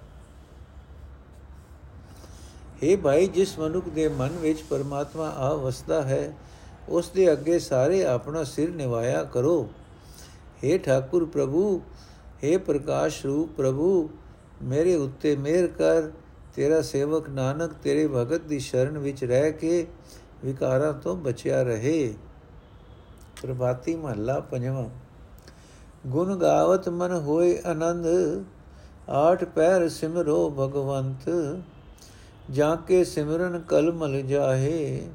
[2.84, 6.34] हे ਭਾਈ, ਜਿਸ ਮਨੁੱਖ ਦੇ ਮਨ ਵਿੱਚ ਪਰਮਾਤਮਾ ਆ ਵਸਦਾ ਹੈ,
[6.90, 9.70] ਉਸ ਦੇ ਅੱਗੇ ਸਾਰੇ ਆਪਣਾ ਸਿਰ ਨਿਵਾਇਆ ਕਰੋ।
[10.64, 11.82] हे ਠਾਕੁਰ ਪ੍ਰਭੂ
[12.44, 14.10] हे ਪ੍ਰਕਾਸ਼ ਰੂਪ ਪ੍ਰਭੂ,
[14.64, 16.12] ਮੇਰੇ ਉੱਤੇ ਮਿਹਰ ਕਰ,
[16.56, 19.88] ਤੇਰਾ ਸੇਵਕ ਨਾਨਕ, ਤੇਰੇ ਭਗਤ ਦੀ ਸ਼ਰਨ ਵਿੱਚ ਰਹਿ ਕੇ
[20.46, 22.14] ਵਿਕਾਰਾਂ ਤੋਂ ਬਚਿਆ ਰਹੇ।
[23.42, 24.90] ਪ੍ਰਭਾਤੀ ਮਹੱਲਾ ਪੰਜਵਾਂ।
[26.08, 28.06] ਗੁਣ ਗਾਵਤ ਮਨ ਹੋਏ ਆਨੰਦ,
[29.10, 31.30] ਆਠ ਪੈਰ ਸਿਮਰੋ ਭਗਵੰਤ,
[32.52, 35.08] ਜਾਂ ਕੇ ਸਿਮਰਨ ਕਲਮਲ ਜਾਹੇ,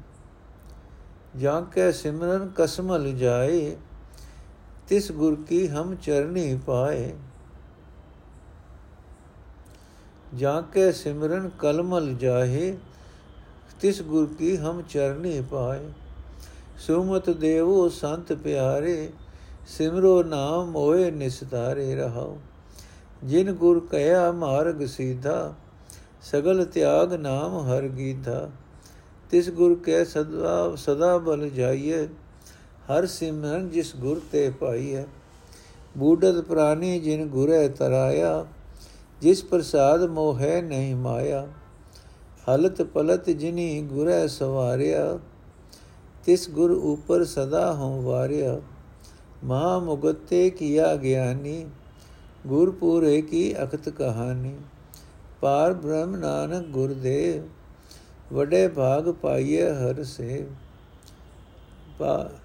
[1.37, 3.75] ਜਾਂ ਕੇ ਸਿਮਰਨ ਕਸਮਲ ਜਾਏ
[4.91, 7.13] ਤਿਸ ਗੁਰ ਕੀ ਹਮ ਚਰਨੀ ਪਾਏ।
[10.35, 12.77] ਜਾਂ ਕੇ ਸਿਮਰਨ ਕਲਮਲ ਜਾਹੇ,
[13.81, 15.87] ਤਿਸ ਗੁਰ ਕੀ ਹਮ ਚਰਨੀ ਪਾਏ।
[16.77, 19.11] ਸੁਮਤ ਦੇਵੋ ਸੰਤ ਪਿਆਰੇ,
[19.67, 22.37] ਸਿਮਰੋ ਨਾਮ ਹੋਏ ਨਿਸਤਾਰੇ ਰਹਾਓ
[23.23, 25.53] ਜਿਨ ਗੁਰ ਕਹਿਆ ਮਾਰਗ ਸੀਧਾ,
[26.21, 28.49] ਸਗਲ ਤਿਆਗ ਨਾਮ ਹਰ ਗੀਧਾ।
[29.31, 32.07] ਤਿਸ ਗੁਰ ਕੈ ਸਦਾ ਸਦਾ ਬਲ ਜਾਈਏ
[32.91, 35.03] ਹਰ ਸਿਮਰਨ ਜਿਸ ਗੁਰ ਤੇ ਪਾਈਐ
[35.97, 38.45] ਬੂਡਤ ਪ੍ਰਾਨੀ ਜਿਨ ਗੁਰੇ ਤਰਾਇਆ,
[39.21, 41.47] ਜਿਸ ਪ੍ਰਸਾਦ ਮੋਹੈ ਨਹੀਂ ਮਾਇਆ।
[42.49, 45.19] ਹਲਤ ਪਲਤ ਜਿਨੀ ਗੁਰੇ ਸਵਾਰਿਆ,
[46.25, 48.61] ਤਿਸ ਗੁਰ ਉਪਰ ਸਦਾ ਹਉ ਵਾਰਿਆ।
[49.43, 51.65] ਮਹਾ ਮੁਗਤੇ ਕੀਆ ਗਿਆਨੀ,
[52.47, 54.55] ਗੁਰ ਪੂਰੇ ਕੀ ਅਖਤ ਕਹਾਣੀ
[55.41, 57.43] ਪਾਰ ਬ੍ਰਹਮ ਨਾਨਕ ਗੁਰਦੇਵ
[58.35, 60.45] ਵਡੇ ਭਾਗ ਪਾਈਏ ਹਰ ਸੇ
[61.99, 62.40] ਪਾ ਮਾ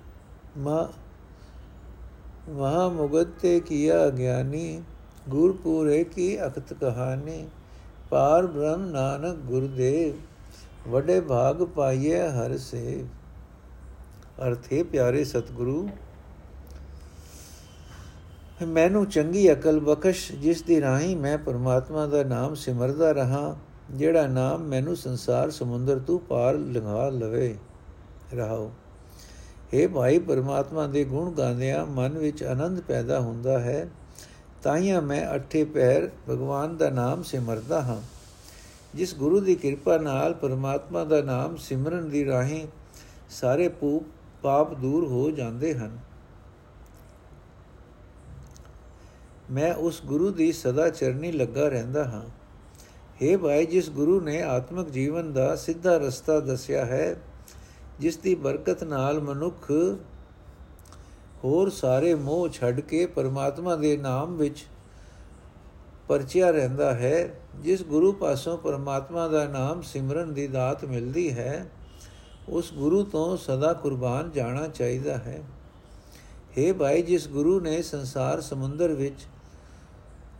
[0.58, 0.88] ਮਹਾ
[2.88, 4.82] ਮੁਗਤੇ ਕੀਆ ਗਿਆਨੀ
[5.28, 7.46] ਗੁਰ ਪੂਰੇ ਕੀ ਅਖਤ ਕਹਾਣੀ,
[8.10, 10.14] ਪਾਰ ਬ੍ਰਹਮ ਨਾਨਕ ਗੁਰਦੇਵ,
[10.90, 13.04] ਵਡੇ ਭਾਗ ਪਾਈਏ ਹਰ ਸੇ
[14.46, 15.88] ਅਰਥੇ ਪਿਆਰੇ ਸਤਿਗੁਰੂ,
[18.66, 23.56] ਮੈਨੂੰ ਚੰਗੀ ਅਕਲ ਬਖਸ਼, ਜਿਸ ਦੀ ਰਾਹੀਂ ਮੈਂ ਪਰਮਾਤਮਾ ਦਾ ਨਾਮ ਸਿਮਰਦਾ ਰਹਾ,
[23.90, 27.56] ਜਿਹੜਾ ਨਾਮ ਮੈਨੂੰ ਸੰਸਾਰ ਸਮੁੰਦਰ ਤੋਂ ਪਾਰ ਲੰਘਾ ਲਵੇ।
[28.34, 28.70] ਰਹਾਓ।
[29.74, 33.88] हे ਭਾਈ ਪਰਮਾਤਮਾ ਦੇ ਗੁਣ ਗਾਉਂਦਿਆਂ ਮਨ ਵਿੱਚ ਆਨੰਦ ਪੈਦਾ ਹੁੰਦਾ ਹੈ
[34.62, 38.00] ਤਾਈਆਂ ਮੈਂ ਅਠੇ ਪੈਰ ਭਗਵਾਨ ਦਾ ਨਾਮ ਸਿਮਰਦਾ ਹਾਂ।
[38.94, 42.66] ਜਿਸ ਗੁਰੂ ਦੀ ਕਿਰਪਾ ਨਾਲ ਪਰਮਾਤਮਾ ਦਾ ਨਾਮ ਸਿਮਰਨ ਦੀ ਰਾਹੀਂ
[43.30, 43.68] ਸਾਰੇ
[44.42, 45.98] ਪਾਪ ਦੂਰ ਹੋ ਜਾਂਦੇ ਹਨ।
[49.50, 52.24] ਮੈਂ ਉਸ ਗੁਰੂ ਦੀ ਸਦਾ ਚਰਨੀ ਲੱਗਾ ਰਹਿੰਦਾ ਹਾਂ।
[53.22, 57.16] हे ਭਾਈ, ਜਿਸ ਗੁਰੂ ਨੇ ਆਤਮਿਕ ਜੀਵਨ ਦਾ ਸਿੱਧਾ ਰਸਤਾ ਦੱਸਿਆ ਹੈ
[58.00, 59.70] ਜਿਸ ਦੀ ਬਰਕਤ ਨਾਲ ਮਨੁੱਖ
[61.44, 64.64] ਹੋਰ ਸਾਰੇ ਮੋਹ ਛੱਡ ਕੇ ਪਰਮਾਤਮਾ ਦੇ ਨਾਮ ਵਿੱਚ
[66.08, 71.66] ਪਰਚਿਆ ਰਹਿੰਦਾ ਹੈ, ਜਿਸ ਗੁਰੂ ਪਾਸੋਂ ਪਰਮਾਤਮਾ ਦਾ ਨਾਮ ਸਿਮਰਨ ਦੀ ਦਾਤ ਮਿਲਦੀ ਹੈ,
[72.48, 75.42] ਉਸ ਗੁਰੂ ਤੋਂ ਸਦਾ ਕੁਰਬਾਨ ਜਾਣਾ ਚਾਹੀਦਾ ਹੈ।
[76.58, 79.26] हे ਭਾਈ, ਜਿਸ ਗੁਰੂ ਨੇ ਸੰਸਾਰ ਸਮੁੰਦਰ ਵਿੱਚ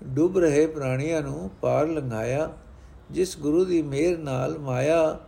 [0.05, 2.53] ਡੁੱਬ ਰਹੇ ਪ੍ਰਾਣੀਆਂ ਨੂੰ ਪਾਰ ਲੰਘਾਇਆ,
[3.11, 5.19] ਜਿਸ ਗੁਰੂ ਦੀ ਮਿਹਰ ਨਾਲ ਮਾਇਆ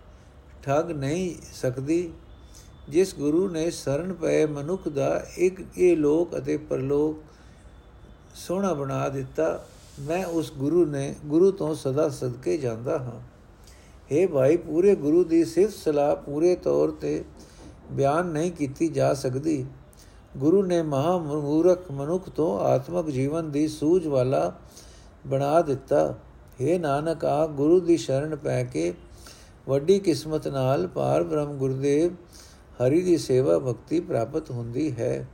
[0.69, 2.11] ਠੱਗ ਨਹੀਂ ਸਕਦੀ,
[2.89, 7.23] ਜਿਸ ਗੁਰੂ ਨੇ ਸ਼ਰਨ ਪਏ ਮਨੁੱਖ ਦਾ ਇੱਕ ਇਹ ਲੋਕ ਅਤੇ ਪਰਲੋਕ
[8.35, 9.65] ਸੋਹਣਾ ਬਣਾ ਦਿੱਤਾ,
[10.01, 13.21] ਮੈਂ ਉਸ ਗੁਰੂ ਨੇ, ਗੁਰੂ ਤੋਂ ਸਦਾ ਸਦਕੇ ਜਾਂਦਾ ਹਾਂ।
[14.13, 17.25] हे ਭਾਈ, ਪੂਰੇ ਗੁਰੂ ਦੀ ਸਿਫਤ ਸਲਾਹ ਪੂਰੇ ਤੌਰ ਤੇ
[17.93, 19.67] ਬਿਆਨ ਨਹੀਂ ਕੀਤੀ ਜਾ ਸਕਦੀ।
[20.37, 24.53] ਗੁਰੂ ਨੇ ਮਹਾ ਮੂਰਖ ਮਨੁੱਖ ਤੋਂ ਆਤਮਿਕ ਜੀਵਨ ਦੀ ਸੂਝ ਵਾਲਾ
[25.27, 26.15] ਬਣਾ ਦਿੱਤਾ।
[26.63, 28.93] हे ਨਾਨਕ ਆ ਗੁਰੂ ਦੀ ਸ਼ਰਨ ਪੈ ਕੇ
[29.69, 32.15] ਵੱਡੀ ਕਿਸਮਤ ਨਾਲ ਪਾਰ ਬ੍ਰਹਮ ਗੁਰਦੇਵ
[32.79, 35.27] ਹਰੀ ਦੀ ਸੇਵਾ ਭਗਤੀ ਪ੍ਰਾਪਤ ਹੁੰਦੀ ਹੈ।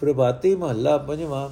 [0.00, 1.48] ਪ੍ਰਭਾਤੀ ਮਹੱਲਾ ਪੰਜਵਾਂ,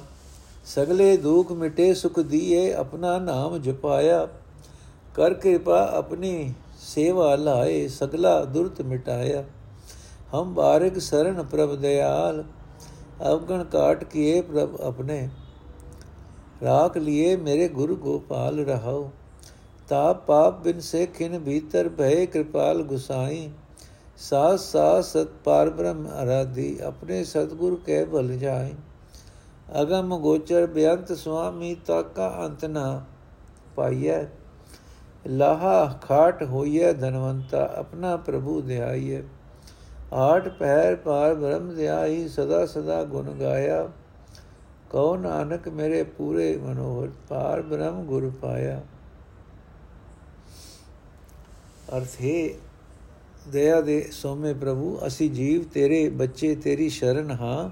[0.65, 4.27] ਸਗਲੇ ਦੁਖ ਮਿਟੇ ਸੁਖ ਦੀਏ, ਆਪਣਾ ਨਾਮ ਜਪਾਇਆ।
[5.15, 9.43] ਕਰ ਕਿਰਪਾ ਆਪਣੀ ਸੇਵਾ ਲਾਏ, ਸਗਲਾ ਦੁਰਤ ਮਿਟਾਇਆ।
[10.33, 12.43] ਹਮ ਬਾਰਿਕ ਸਰਣ ਪ੍ਰਭ ਦਿਆਲ
[13.21, 15.27] ਅਵਗਣ ਕਾਟ ਕੀਏ ਪ੍ਰਭ ਆਪਣੇ
[16.63, 19.09] ਰਾਖ ਲਿਏ ਮੇਰੇ ਗੁਰੂ ਗੋਪਾਲ ਰਹਾਓ
[19.89, 23.49] ਤਾਪ ਪਾਪ ਬਿਨ ਸੇ ਖਿਨ ਭੀਤਰ ਭਏ ਕਿਰਪਾਲ ਗੁਸਾਈ
[24.19, 28.73] ਸਾਸ ਸਾਸ ਸਤ ਪਾਰ ਬ੍ਰਹਮ ਅਰਾਧੀ ਆਪਣੇ ਸਤਗੁਰ ਕੇ ਭਲ ਜਾਏ
[29.75, 33.01] ਅਗਮ ਗੋਚਰ ਬੇਅੰਤ ਸੁਆਮੀ ਤਾਕਾ ਅੰਤ ਨਾ
[33.75, 34.23] ਪਾਈਐ
[35.27, 39.21] ਲਾਹਾ ਖਾਟ ਹੋਈਐ ਧਨਵੰਤਾ ਆਪਣਾ ਪ੍ਰਭੂ ਧਿਆਈਐ
[40.13, 43.89] ਆਠ ਪਹਿਰ ਪਾਰ ਬ੍ਰਹਮ ਧਿਆਈ ਸਦਾ ਸਦਾ ਗੁਣ ਗਾਇਆ।
[44.89, 48.81] ਕਉ ਨਾਨਕ ਮੇਰੇ ਪੂਰੇ ਮਨੋਹਰ ਪਾਰ ਬ੍ਰਹਮ ਗੁਰ ਪਾਇਆ।
[51.97, 52.49] ਅਰਥ ਹੈ,
[53.49, 57.69] ਦਇਆ ਦੇ ਸੋਮੇ ਪ੍ਰਭੂ, ਅਸੀਂ ਜੀਵ ਤੇਰੇ, ਬੱਚੇ ਤੇਰੀ ਸ਼ਰਨ ਹਾਂ।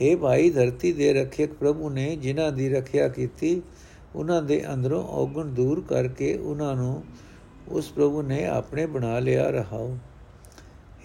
[0.00, 3.62] हे ਭਾਈ, ਧਰਤੀ ਦੇ ਰੱਖਿਅਕ ਪ੍ਰਭੂ ਨੇ ਜਿਨ੍ਹਾਂ ਦੀ ਰੱਖਿਆ ਕੀਤੀ,
[4.14, 7.04] ਉਹਨਾਂ ਦੇ ਅੰਦਰੋਂ ਔਗਣ ਦੂਰ ਕਰਕੇ ਉਹਨਾਂ ਨੂੰ
[7.68, 9.96] ਉਸ ਪ੍ਰਭੂ ਨੇ ਆਪਣੇ ਬਣਾ ਲਿਆ ਰਹਾਓ।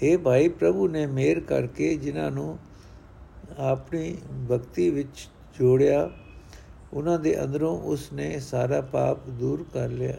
[0.01, 2.57] हे ਭਾਈ ਪ੍ਰਭੂ ਨੇ ਮਿਹਰ ਕਰਕੇ ਜਿਨ੍ਹਾਂ ਨੂੰ
[3.59, 4.17] ਆਪਣੀ
[4.49, 5.27] ਭਗਤੀ ਵਿੱਚ
[5.59, 6.09] ਜੋੜਿਆ,
[6.93, 10.17] ਉਹਨਾਂ ਦੇ ਅੰਦਰੋਂ ਉਸ ਨੇ ਸਾਰਾ ਪਾਪ ਦੂਰ ਕਰ ਲਿਆ।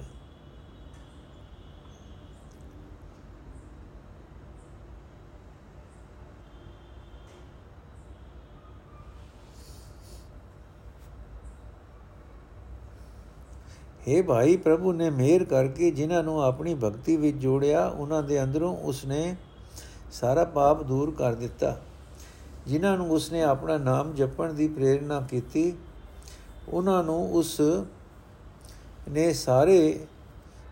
[14.08, 18.76] हे ਭਾਈ ਪ੍ਰਭੂ ਨੇ ਮਿਹਰ ਕਰਕੇ ਜਿਨ੍ਹਾਂ ਨੂੰ ਆਪਣੀ ਭਗਤੀ ਵਿੱਚ ਜੋੜਿਆ, ਉਹਨਾਂ ਦੇ ਅੰਦਰੋਂ
[18.76, 19.34] ਉਸਨੇ
[20.12, 21.76] ਸਾਰਾ ਪਾਪ ਦੂਰ ਕਰ ਦਿੱਤਾ।
[22.66, 25.72] ਜਿਨ੍ਹਾਂ ਨੂੰ ਉਸਨੇ ਆਪਣਾ ਨਾਮ ਜਪਣ ਦੀ ਪ੍ਰੇਰਣਾ ਕੀਤੀ,
[26.68, 27.60] ਉਹਨਾਂ ਨੂੰ ਉਸ
[29.10, 30.06] ਨੇ ਸਾਰੇ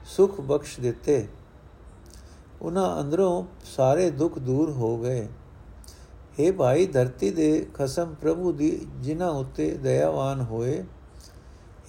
[0.06, 1.26] ਸੁਖ ਬਖਸ਼ ਦਿੱਤੇ।
[2.62, 5.28] ਉਹਨਾਂ ਅੰਦਰੋਂ ਸਾਰੇ ਦੁੱਖ ਦੂਰ ਹੋ ਗਏ।
[6.40, 10.84] हे ਭਾਈ, ਧਰਤੀ ਦੇ ਖਸਮ ਪ੍ਰਭੂ ਦੀ ਜਿਨ੍ਹਾਂ ਉੱਤੇ ਦਇਆਵਾਨ ਹੋਏ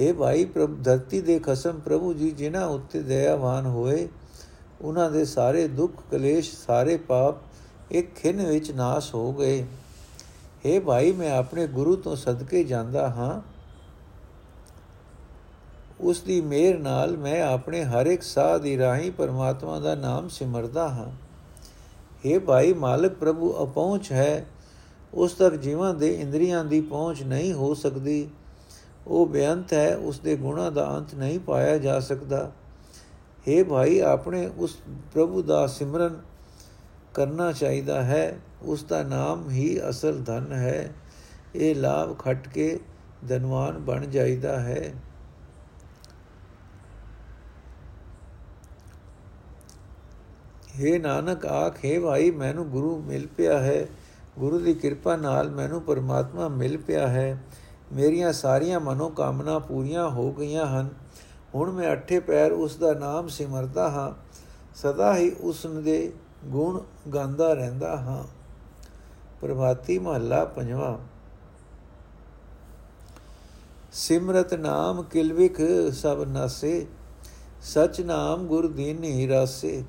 [0.02, 4.08] हे ਭਾਈ, ਪ੍ਰਭ, ਧਰਤੀ ਦੇ ਖਸਮ ਪ੍ਰਭੂ ਜੀ ਜਿਨ੍ਹਾਂ ਉੱਤੇ ਦਇਆਵਾਨ ਹੋਏ
[4.82, 7.36] ਉਹਨਾਂ ਦੇ ਸਾਰੇ ਦੁੱਖ, ਕਲੇਸ਼, ਸਾਰੇ ਪਾਪ
[7.92, 9.66] ਇੱਕ ਖਿੰਨ ਵਿੱਚ ਨਾਸ ਹੋ ਗਏ।
[10.66, 13.42] हे ਭਾਈ, ਮੈਂ ਆਪਣੇ ਗੁਰੂ ਤੋਂ ਸਦਕੇ ਜਾਂਦਾ ਹਾਂ।
[16.02, 20.90] ਉਸ ਦੀ ਮਿਹਰ ਨਾਲ ਮੈਂ ਆਪਣੇ ਹਰ ਇੱਕ ਸਾਹ ਦੀ ਰਾਹੀਂ ਪਰਮਾਤਮਾ ਦਾ ਨਾਮ ਸਿਮਰਦਾ
[20.90, 21.12] ਹਾਂ।
[22.26, 24.46] हे ਭਾਈ, ਮਾਲਕ ਪ੍ਰਭੂ, ਅਪਹੁੰਚ ਹੈ।
[25.14, 28.30] ਉਸ ਤੱਕ ਜੀਵਾਂ ਦੇ ਇੰਦਰੀਆਂ ਦੀ ਪਹੁੰਚ ਨਹੀਂ ਹੋ ਸਕਦੀ।
[29.08, 32.52] ਉਹ ਬੇਅੰਤ ਹੈ ਉਸ ਦੇ ਗੁਣਾਂ ਦਾ ਅੰਤ ਨਹੀਂ ਪਾਇਆ ਜਾ ਸਕਦਾ।
[33.48, 34.78] हे ਭਾਈ, ਆਪਣੇ ਉਸ
[35.14, 36.22] ਪ੍ਰਭੂ ਦਾ ਸਿਮਰਨ
[37.14, 40.94] ਕਰਨਾ ਚਾਹੀਦਾ ਹੈ। ਉਸ ਦਾ ਨਾਮ ਹੀ ਅਸਲ ਧਨ ਹੈ।
[41.56, 42.80] ਇਹ ਲਾਭ ਖੱਟ ਕੇ
[43.28, 44.94] ਧਨਵਾਨ ਬਣ ਜਾਈਦਾ ਹੈ।
[50.82, 53.88] हे ਨਾਨਕ, ਆਖੇ ਭਾਈ, ਮੈਨੂੰ ਗੁਰੂ ਮਿਲ ਪਿਆ ਹੈ।
[54.40, 57.44] ਗੁਰੂ ਦੀ ਕਿਰਪਾ ਨਾਲ ਮੈਨੂੰ ਪਰਮਾਤਮਾ ਮਿਲ ਪਿਆ ਹੈ।
[57.94, 60.90] ਮੇਰੀਆਂ ਸਾਰੀਆਂ ਮਨੋਕਾਮਨਾ ਪੂਰੀਆਂ ਹੋ ਗਈਆਂ ਹਨ।
[61.56, 64.12] ਹੁਣ ਮੈਂ ਅੱਠੇ ਪੈਰ ਉਸ ਦਾ ਨਾਮ ਸਿਮਰਦਾ ਹਾਂ,
[64.76, 66.14] ਸਦਾ ਹੀ ਉਸ ਦੇ
[66.46, 66.82] ਗੁਣ
[67.14, 68.24] ਗਾਉਂਦਾ ਰਹਿੰਦਾ ਹਾਂ।
[69.42, 70.98] ਪ੍ਰਭਾਤੀ ਮਹੱਲਾ ਪੰਜਵਾਂ।
[73.92, 75.58] ਸਿਮਰਤ ਨਾਮ ਕਿਲਵਿਕ
[75.94, 76.88] ਸਭ ਨਾਸੇ,
[77.62, 79.84] ਸਚ ਨਾਮ ਗੁਰ ਦੀਨੀ ਰਾਸੇ।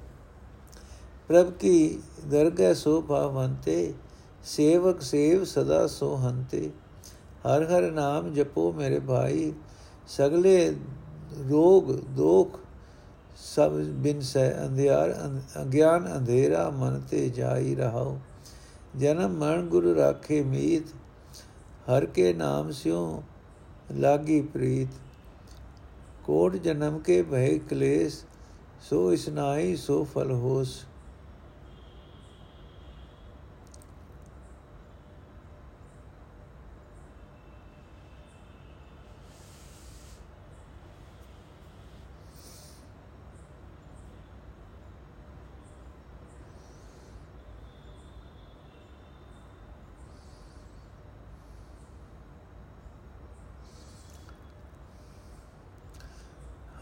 [1.28, 3.94] ਪ੍ਰਭ ਕੀ ਦਰਗਹਿ ਸੋ ਭਾਵੰਤੇ,
[4.44, 6.70] ਸੇਵਕ ਸੇਵ ਸਦਾ ਸੋ ਹੰਤੇ।
[7.46, 9.52] ਹਰ ਹਰ ਨਾਮ ਜਪੋ ਮੇਰੇ ਭਾਈ,
[10.08, 10.76] ਸਗਲੇ
[11.50, 12.58] ਰੋਗ, ਦੋਖ,
[13.36, 15.14] ਸਭ ਬਿਨ ਸੈ ਅੰਧਿਆਰ
[15.62, 18.18] ਅਗਿਆਨ ਅੰਧੇਰਾ ਮਨ ਤੇ ਜਾਈ ਰਹਾਓ।
[18.96, 20.82] ਜਨਮ ਮਰਨ ਗੁਰੂ ਰਾਖੇ ਮੀਤ,
[21.90, 23.22] ਹਰ ਕੇ ਨਾਮ ਸਿਓ
[23.92, 24.88] ਲਾਗੀ ਪ੍ਰੀਤ।
[26.24, 28.24] ਕੋਟ ਜਨਮ ਕੇ ਭੈ ਕਲੇਸ਼,
[28.82, 30.84] ਸੋ ਇਸਨਾਈ ਸੋ ਫਲ ਹੋਸ।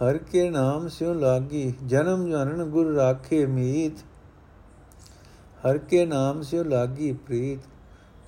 [0.01, 3.99] ਹਰ ਕੇ ਨਾਮ ਸਿਉ ਲਾਗੀ ਜਨਮ ਜਨਨ ਗੁਰ ਰਾਖੇ ਮੀਤ
[5.65, 7.67] ਹਰ ਕੇ ਨਾਮ ਸਿਉ ਲਾਗੀ ਪ੍ਰੀਤ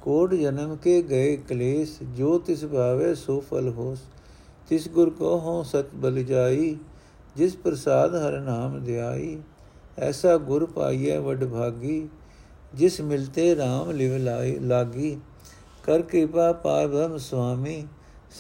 [0.03, 4.03] ਕੋਟ ਜਨਮ ਕੇ ਗਏ ਕਲੇਸ਼ ਜੋ ਤਿਸ ਭਾਵੇ ਸੋ ਫਲ ਹੋਸ
[4.71, 6.77] ਤਿਸ ਗੁਰ ਕੋ ਹੋ ਸਤ ਬਲ ਜਾਈ
[7.37, 9.37] ਜਿਸ ਪ੍ਰਸਾਦ ਹਰ ਨਾਮ ਧਿਆਈ
[10.01, 12.09] ਐਸਾ ਗੁਰ ਪਾਈਐ ਵਡ ਭਾਗੀ
[12.75, 14.17] ਜਿਸ ਮਿਲਤੇ RAM ਲਿਵ
[14.63, 15.19] ਲਾਗੀ
[15.85, 17.85] ਕਰ ਕਿਰਪਾ ਪਾਰ ਬ੍ਰਹਮ ਸੁਆਮੀ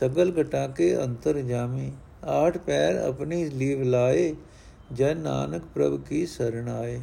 [0.01, 1.93] ਸਗਲ ਘਟਾ ਕੇ ਅੰਤਰ ਜਾਮੀ
[2.29, 4.37] ਆਠ ਪੈਰ ਆਪਣੀ ਲੀਵ ਲਾਏ,
[4.93, 7.03] ਜਨ ਨਾਨਕ ਪ੍ਰਭ ਕੀ ਸਰਣ ਆਏ।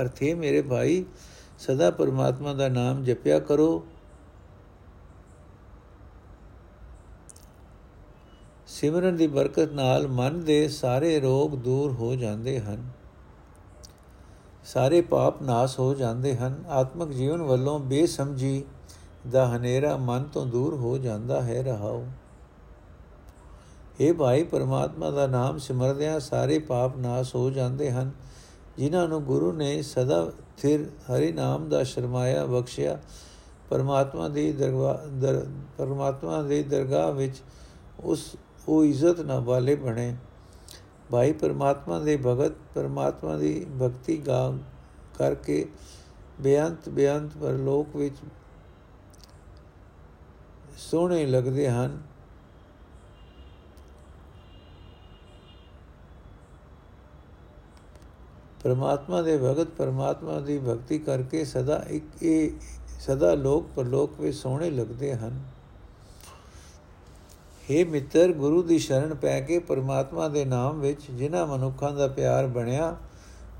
[0.00, 1.04] ਅਰਥੇ ਮੇਰੇ ਭਾਈ,
[1.58, 3.86] ਸਦਾ ਪਰਮਾਤਮਾ ਦਾ ਨਾਮ ਜਪਿਆ ਕਰੋ।
[8.66, 12.90] ਸਿਮਰਨ ਦੀ ਬਰਕਤ ਨਾਲ ਮਨ ਦੇ ਸਾਰੇ ਰੋਗ ਦੂਰ ਹੋ ਜਾਂਦੇ ਹਨ।
[14.64, 18.64] ਸਾਰੇ ਪਾਪ ਨਾਸ ਹੋ ਜਾਂਦੇ ਹਨ। ਆਤਮਿਕ ਜੀਵਨ ਵੱਲੋਂ ਬੇਸਮਝੀ
[19.30, 22.06] ਦਾ ਹਨੇਰਾ ਮਨ ਤੋਂ ਦੂਰ ਹੋ ਜਾਂਦਾ ਹੈ। ਰਹਾਓ।
[24.00, 28.10] ਇਹ ਭਾਈ, ਪਰਮਾਤਮਾ ਦਾ ਨਾਮ ਸਿਮਰਦਿਆਂ ਸਾਰੇ ਪਾਪ ਨਾਸ ਹੋ ਜਾਂਦੇ ਹਨ।
[28.76, 32.98] ਜਿਨ੍ਹਾਂ ਨੂੰ ਗੁਰੂ ਨੇ ਸਦਾ ਥਿਰ ਹਰੀ ਨਾਮ ਦਾ ਸ਼ਰਮਾਇਆ, ਬਖਸ਼ਿਆ,
[33.70, 35.44] ਪਰਮਾਤਮਾ ਦੀ ਦਰਗਾਹ
[35.78, 37.42] ਪਰਮਾਤਮਾ ਦੀ ਦਰਗਾਹ ਵਿੱਚ
[38.04, 38.36] ਉਸ,
[38.68, 40.16] ਉਹ ਇੱਜ਼ਤ ਨਾ ਵਾਲੇ ਬਣੇ।
[41.10, 44.52] ਭਾਈ, ਪਰਮਾਤਮਾ ਦੇ ਭਗਤ, ਪਰਮਾਤਮਾ ਦੀ ਭਗਤੀ ਗਾ
[45.18, 45.66] ਕਰਕੇ
[46.40, 48.16] ਬੇਅੰਤ ਬੇਅੰਤ ਪਰ ਲੋਕ ਵਿੱਚ
[50.78, 52.02] ਸੋਹਣੇ ਲੱਗਦੇ ਹਨ।
[58.66, 62.50] ਪਰਮਾਤਮਾ ਦੇ ਭਗਤ ਪਰਮਾਤਮਾ ਦੀ ਭਗਤੀ ਕਰਕੇ ਸਦਾ ਇੱਕ ਇਹ
[63.00, 65.38] ਸਦਾ ਲੋਕ ਪਰਲੋਕ ਵਿੱਚ ਸੋਹਣੇ ਲੱਗਦੇ ਹਨ।
[67.68, 72.46] हे ਮਿੱਤਰ, ਗੁਰੂ ਦੀ ਸ਼ਰਨ ਪੈ ਕੇ ਪਰਮਾਤਮਾ ਦੇ ਨਾਮ ਵਿੱਚ ਜਿਨ੍ਹਾਂ ਮਨੁੱਖਾਂ ਦਾ ਪਿਆਰ
[72.46, 72.96] ਬਣਿਆ,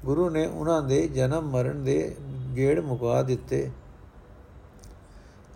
[0.04, 2.16] ਗੁਰੂ ਨੇ ਉਹਨਾਂ ਦੇ ਜਨਮ ਮਰਨ ਦੇ
[2.56, 3.70] ਗੇੜ ਮੁਕਾ ਦਿੱਤੇ।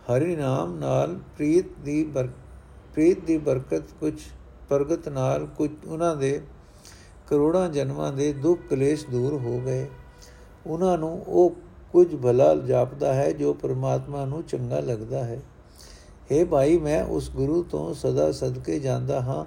[0.06, 4.14] ਹਰੀ ਨਾਮ ਨਾਲ ਪ੍ਰੀਤ ਦੀ ਪ੍ਰੀਤ ਦੀ ਬਰਕਤ ਕੁਝ
[4.68, 6.40] ਪ੍ਰਗਟ ਨਾਲ ਕੁਝ ਉਹਨਾਂ ਦੇ
[7.30, 9.86] ਕਰੋੜਾਂ ਜਨਮਾਂ ਦੇ ਦੁੱਖ ਕਲੇਸ਼ ਦੂਰ ਹੋ ਗਏ।
[10.66, 11.56] ਉਹਨਾਂ ਨੂੰ ਉਹ
[11.92, 15.40] ਕੁਝ ਭਲਾ ਜਾਪਦਾ ਹੈ ਜੋ ਪਰਮਾਤਮਾ ਨੂੰ ਚੰਗਾ ਲੱਗਦਾ ਹੈ।
[16.32, 19.44] हे ਭਾਈ, ਮੈਂ ਉਸ ਗੁਰੂ ਤੋਂ ਸਦਾ ਸਦਕੇ ਜਾਂਦਾ ਹਾਂ,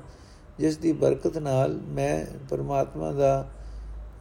[0.59, 3.47] ਜਿਸ ਦੀ ਬਰਕਤ ਨਾਲ ਮੈਂ ਪਰਮਾਤਮਾ ਦਾ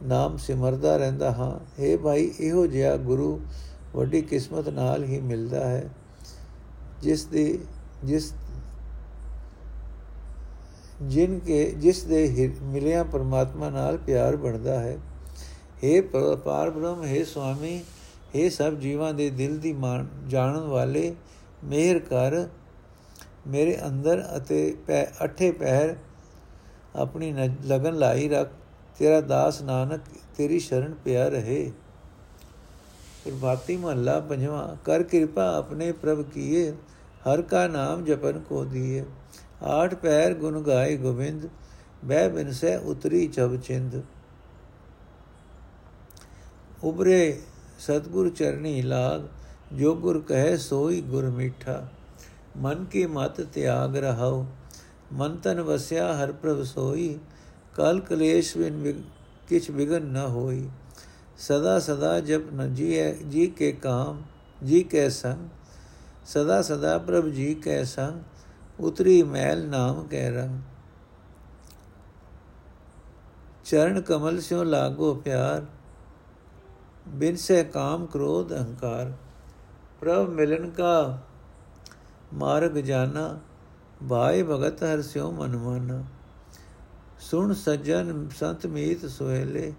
[0.03, 3.39] ਨਾਮ ਸਿਮਰਦਾ ਰਹਿੰਦਾ ਹਾਂ। हे ਭਾਈ, ਇਹੋ ਜਿਹਾ ਗੁਰੂ
[3.95, 5.89] ਵੱਡੀ ਕਿਸਮਤ ਨਾਲ ਹੀ ਮਿਲਦਾ ਹੈ,
[7.01, 7.59] ਜਿਸ ਦੀ
[8.03, 8.33] ਜਿਸ
[11.02, 14.96] ਜਿਨ ਕੇ ਜਿਸ ਦੇ ਮਿਲਿਆ ਪਰਮਾਤਮਾ ਨਾਲ ਪਿਆਰ ਬਣਦਾ ਹੈ
[15.82, 16.00] हे
[16.44, 17.80] ਪਾਰ ਬ੍ਰਹਮ हे ਸੁਆਮੀ
[18.34, 19.74] हे ਸਭ ਜੀਵਾਂ ਦੇ ਦਿਲ ਦੀ
[20.28, 21.14] ਜਾਣਨ ਵਾਲੇ
[21.64, 22.46] ਮਿਹਰ ਕਰ
[23.46, 25.94] ਮੇਰੇ ਅੰਦਰ ਅਤੇ ਪੈ ਅਠੇ ਪਹਿਰ
[26.96, 27.32] ਆਪਣੀ
[27.64, 28.50] ਲਗਨ ਲਾਈ ਰੱਖ
[28.98, 30.00] ਤੇਰਾ ਦਾਸ ਨਾਨਕ
[30.36, 31.70] ਤੇਰੀ ਸ਼ਰਨ ਪਿਆ ਰਹੇ
[33.24, 36.70] ਪ੍ਰਭਾਤੀ ਮਹੱਲਾ ਪੰਜਵਾਂ ਕਰ ਕਿਰਪਾ ਆਪਣੇ ਪ੍ਰਭ ਕੀਏ
[37.26, 39.04] ਹਰ ਕਾ ਨਾਮ ਜਪਨ ਕੋ ਦੀਏ
[39.63, 41.47] ਆਠ ਪੈਰ ਗੁਣ ਗਾਏ ਗੋਬਿੰਦ
[42.05, 44.01] ਬਹਿ ਬਿਨਸੈ ਉਤਰੀ ਚਬ ਚਿੰਦ
[46.83, 47.41] ਉਬਰੇ
[47.79, 49.21] ਸਤਗੁਰ ਚਰਨੀ ਲਾਗ
[49.73, 51.81] ਜੋ ਗੁਰ ਕਹੇ ਸੋਈ ਗੁਰ ਮੀਠਾ
[52.57, 54.45] ਮਨ ਕੀ ਮਤ ਤਿਆਗ ਰਹਾਉ
[55.13, 57.17] ਮਨ ਤਨ ਵਸਿਆ ਹਰ ਪ੍ਰਭ ਸੋਈ
[57.75, 59.01] ਕਲ ਕਲੇਸ਼ ਬਿਨ
[59.49, 60.67] ਕਿਛ ਬਿਗਨ ਨ ਹੋਈ
[61.37, 64.21] ਸਦਾ ਸਦਾ ਜਪ ਨ ਜੀਏ ਜੀ ਕੇ ਕਾਮ
[64.65, 65.47] ਜੀ ਕੈ ਸੰਗ
[66.25, 68.21] ਸਦਾ ਸਦਾ ਪ੍ਰਭ ਜੀ ਕੈ ਸੰਗ
[68.79, 70.59] ਉਤਰੀ ਮੈਲ ਨਾਮ ਕੈ ਰੰਗ।
[73.65, 75.65] ਚਰਨ ਕਮਲ ਸਿਓ ਲਾਗੋ ਪਿਆਰ,
[77.07, 79.11] ਬਿਨ ਸੇ ਕਾਮ ਕ੍ਰੋਧ ਅਹੰਕਾਰ।
[79.99, 81.19] ਪ੍ਰਭ ਮਿਲਨ ਕਾ
[82.33, 83.39] ਮਾਰਗ ਜਾਣਾ
[84.09, 86.03] ਭਾਈ ਭਗਤ ਹਰ ਸਿਓ ਮਨ ਮਾਨਾ।
[87.19, 89.73] ਸੁਣ ਸੱਜਣ ਸੰਤ ਮੀਤ ਸੁਹੇਲੇ,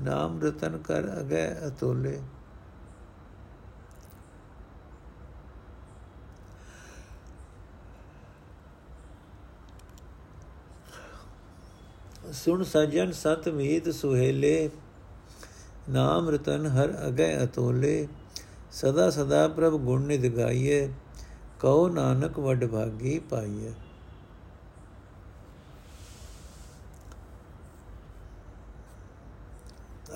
[0.00, 2.20] ਨਾਮ ਰਤਨ ਕਰ ਅਗੈ ਅਤੋਲੇ।
[12.32, 14.70] ਸੁਣ ਸਜਣ ਸਤ ਮੀਤ ਸੁਹੇਲੇ,
[15.90, 18.08] ਨਾਮ ਰਤਨ ਹਰ ਅਗੈ ਅਤੋਲੇ,
[18.72, 20.88] ਸਦਾ ਸਦਾ ਪ੍ਰਭ ਗੁਣ ਨਿਧ ਗਾਈਏ
[21.60, 23.72] ਕਉ ਨਾਨਕ ਵਡ ਭਾਗੀ ਪਾਈਏ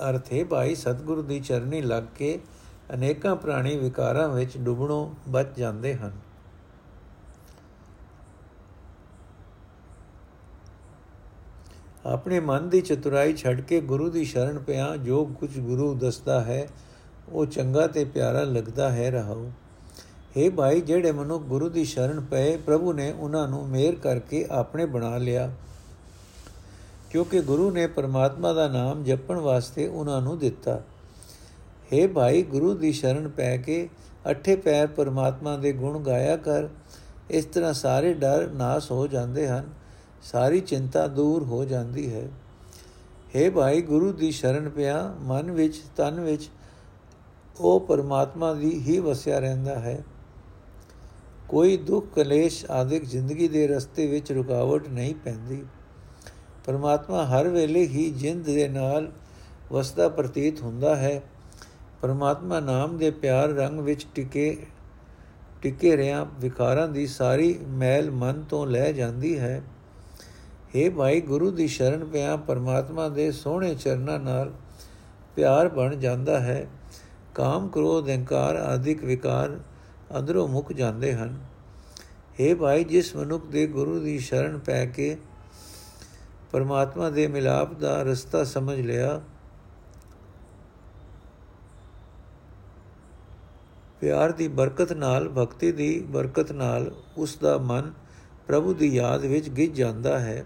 [0.09, 2.39] ਅਰਥ ਹੈ ਭਾਈ, ਸਤਿਗੁਰੂ ਦੀ ਚਰਨੀ ਲੱਗ ਕੇ
[2.95, 6.13] ਅਨੇਕਾਂ ਪ੍ਰਾਣੀ ਵਿਕਾਰਾਂ ਵਿੱਚ ਡੁੱਬਣੋਂ ਬਚ ਜਾਂਦੇ ਹਨ।
[12.07, 16.69] ਆਪਣੇ ਮਨ ਦੀ ਚਤੁਰਾਈ ਛੱਡ ਕੇ ਗੁਰੂ ਦੀ ਸ਼ਰਨ ਪਿਆ, ਜੋ ਕੁਝ ਗੁਰੂ ਦੱਸਦਾ ਹੈ,
[17.29, 19.51] ਉਹ ਚੰਗਾ ਤੇ ਪਿਆਰਾ ਲੱਗਦਾ ਹੈ ਰਹਾਉ।
[20.37, 24.87] हे ਭਾਈ, ਜਿਹੜੇ ਮਨੁ ਗੁਰੂ ਦੀ ਸ਼ਰਨ ਪਏ, ਪ੍ਰਭੂ ਨੇ ਉਹਨਾਂ ਨੂੰ ਮੇਰ ਕਰਕੇ ਆਪਣੇ
[24.87, 25.53] ਬਣਾ ਲਿਆ।
[27.11, 30.83] ਕਿਉਂਕਿ ਗੁਰੂ ਨੇ ਪਰਮਾਤਮਾ ਦਾ ਨਾਮ ਜਪਣ ਵਾਸਤੇ ਉਹਨਾਂ ਨੂੰ ਦਿੱਤਾ।
[31.93, 33.89] हे ਭਾਈ, ਗੁਰੂ ਦੀ ਸ਼ਰਨ ਪੈ ਕੇ
[34.31, 36.69] ਅੱਠੇ ਪੈਰ ਪਰਮਾਤਮਾ ਦੇ ਗੁਣ ਗਾਇਆ ਕਰ।
[37.31, 39.86] ਇਸ ਤਰ੍ਹਾਂ ਸਾਰੇ ਡਰ ਨਾਸ ਹੋ ਜਾਂਦੇ ਹਨ।
[40.33, 42.29] ਸਾਰੀ ਚਿੰਤਾ ਦੂਰ ਹੋ ਜਾਂਦੀ ਹੈ।
[43.37, 46.49] हे ਭਾਈ, ਗੁਰੂ ਦੀ ਸ਼ਰਨ ਪਿਆ, ਮਨ ਵਿੱਚ, ਤਨ ਵਿੱਚ
[47.61, 50.05] ਉਹ ਪਰਮਾਤਮਾ ਦੀ ਹੀ ਵਸਿਆ ਰਹਿੰਦਾ ਹੈ।
[51.49, 55.65] ਕੋਈ ਦੁੱਖ, ਕਲੇਸ਼ ਆਦਿਕ ਜ਼ਿੰਦਗੀ ਦੇ ਰਸਤੇ ਵਿੱਚ ਰੁਕਾਵਟ ਨਹੀਂ ਪੈਂਦੀ।
[56.65, 59.13] ਪਰਮਾਤਮਾ ਹਰ ਵੇਲੇ ਹੀ ਜਿੰਦ ਦੇ ਨਾਲ
[59.73, 61.23] ਵਸਦਾ ਪ੍ਰਤੀਤ ਹੁੰਦਾ ਹੈ।
[62.03, 64.67] ਪਰਮਾਤਮਾ ਨਾਮ ਦੇ ਪਿਆਰ ਰੰਗ ਵਿੱਚ ਟਿਕੇ
[65.63, 69.63] ਟਿਕੇ ਰਿਆਂ ਵਿਕਾਰਾਂ ਦੀ ਸਾਰੀ ਮੈਲ ਮਨ ਤੋਂ ਲੈ ਜਾਂਦੀ ਹੈ।
[70.77, 74.53] हे ਭਾਈ, ਗੁਰੂ ਦੀ ਸ਼ਰਨ ਪਿਆ, ਪਰਮਾਤਮਾ ਦੇ ਸੋਹਣੇ ਚਰਨਾਂ ਨਾਲ
[75.37, 76.67] ਪਿਆਰ ਬਣ ਜਾਂਦਾ ਹੈ।
[77.35, 79.61] ਕਾਮ, ਕ੍ਰੋਧ ਹੰਕਾਰ ਆਦਿਕ ਵਿਕਾਰ
[80.19, 81.39] ਅੰਦਰੋਂ ਮੁੱਕ ਜਾਂਦੇ ਹਨ।
[82.41, 85.17] हे ਭਾਈ, ਜਿਸ ਮਨੁੱਖ ਦੇ ਗੁਰੂ ਦੀ ਸ਼ਰਨ ਪੈ ਕੇ
[86.53, 89.21] ਪਰਮਾਤਮਾ ਦੇ ਮਿਲਾਪ ਦਾ ਰਸਤਾ ਸਮਝ ਲਿਆ,
[94.01, 97.93] ਪਿਆਰ ਦੀ ਬਰਕਤ ਨਾਲ, ਭਗਤੀ ਦੀ ਬਰਕਤ ਨਾਲ ਉਸ ਦਾ ਮਨ
[98.47, 100.45] ਪ੍ਰਭੂ ਦੀ ਯਾਦ ਵਿੱਚ ਗਿੱਜ ਜਾਂਦਾ ਹੈ।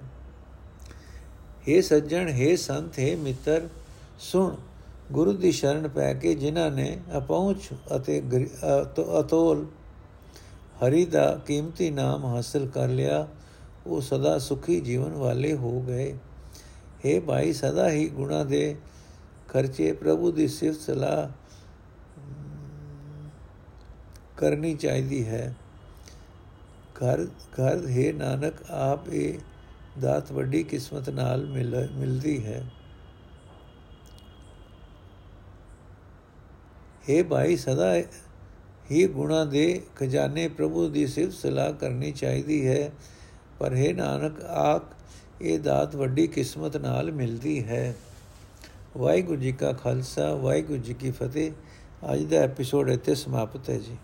[1.68, 3.68] हे ਸੱਜਣ हे ਸੰਤ हे ਮਿੱਤਰ
[4.22, 4.56] ਸੁਣ
[5.12, 8.22] ਗੁਰੂ ਦੀ ਸ਼ਰਨ ਪੈ ਕੇ ਜਿਨ੍ਹਾਂ ਨੇ ਅਪਹੁੰਚ ਅਤੇ
[9.20, 9.66] ਅਤੋਲ
[10.82, 13.26] ਹਰੀ ਦਾ ਕੀਮਤੀ ਨਾਮ ਹਾਸਲ ਕਰ ਲਿਆ
[13.86, 16.14] ਉਹ ਸਦਾ ਸੁਖੀ ਜੀਵਨ ਵਾਲੇ ਹੋ ਗਏ
[17.04, 18.76] हे ਭਾਈ ਸਦਾ ਹੀ ਗੁਣਾ ਦੇ
[19.48, 21.28] ਖਰਚੇ ਪ੍ਰਭੂ ਦੀ ਸਿਫਤ ਸਲਾਹ
[24.38, 25.54] ਕਰਨੀ ਚਾਹੀਦੀ ਹੈ
[26.96, 29.40] ਘਰ ਘਰ ਹੈ ਨਾਨਕ ਆਪ ਇਹ
[29.99, 31.47] ਦਾਤ ਵੱਡੀ ਕਿਸਮਤ ਨਾਲ
[31.93, 32.71] ਮਿਲਦੀ ਹੈ।
[37.11, 37.97] हे ਭਾਈ, ਸਦਾ
[38.91, 42.91] ਹੀ ਗੁਣਾ ਦੇ ਖਜ਼ਾਨੇ ਪ੍ਰਭੂ ਦੀ ਸਿਫਤ ਸਲਾਹ ਕਰਨੀ ਚਾਹੀਦੀ ਹੈ।
[43.59, 44.83] ਪਰ ਹੈ ਨਾਨਕ, ਆਖ,
[45.43, 47.95] ਇਹ ਦਾਤ ਵੱਡੀ ਕਿਸਮਤ ਨਾਲ ਮਿਲਦੀ ਹੈ।
[48.97, 51.53] ਵਾਹਿਗੁਰੂ ਜੀ ਕਾ ਖਾਲਸਾ, ਵਾਹਿਗੁਰੂ ਜੀ ਕੀ ਫਤਿਹ।
[52.13, 53.97] ਅੱਜ ਦਾ ਐਪੀਸੋਡ ਇੱਥੇ ਸਮਾਪਤ ਹੈ ਜੀ।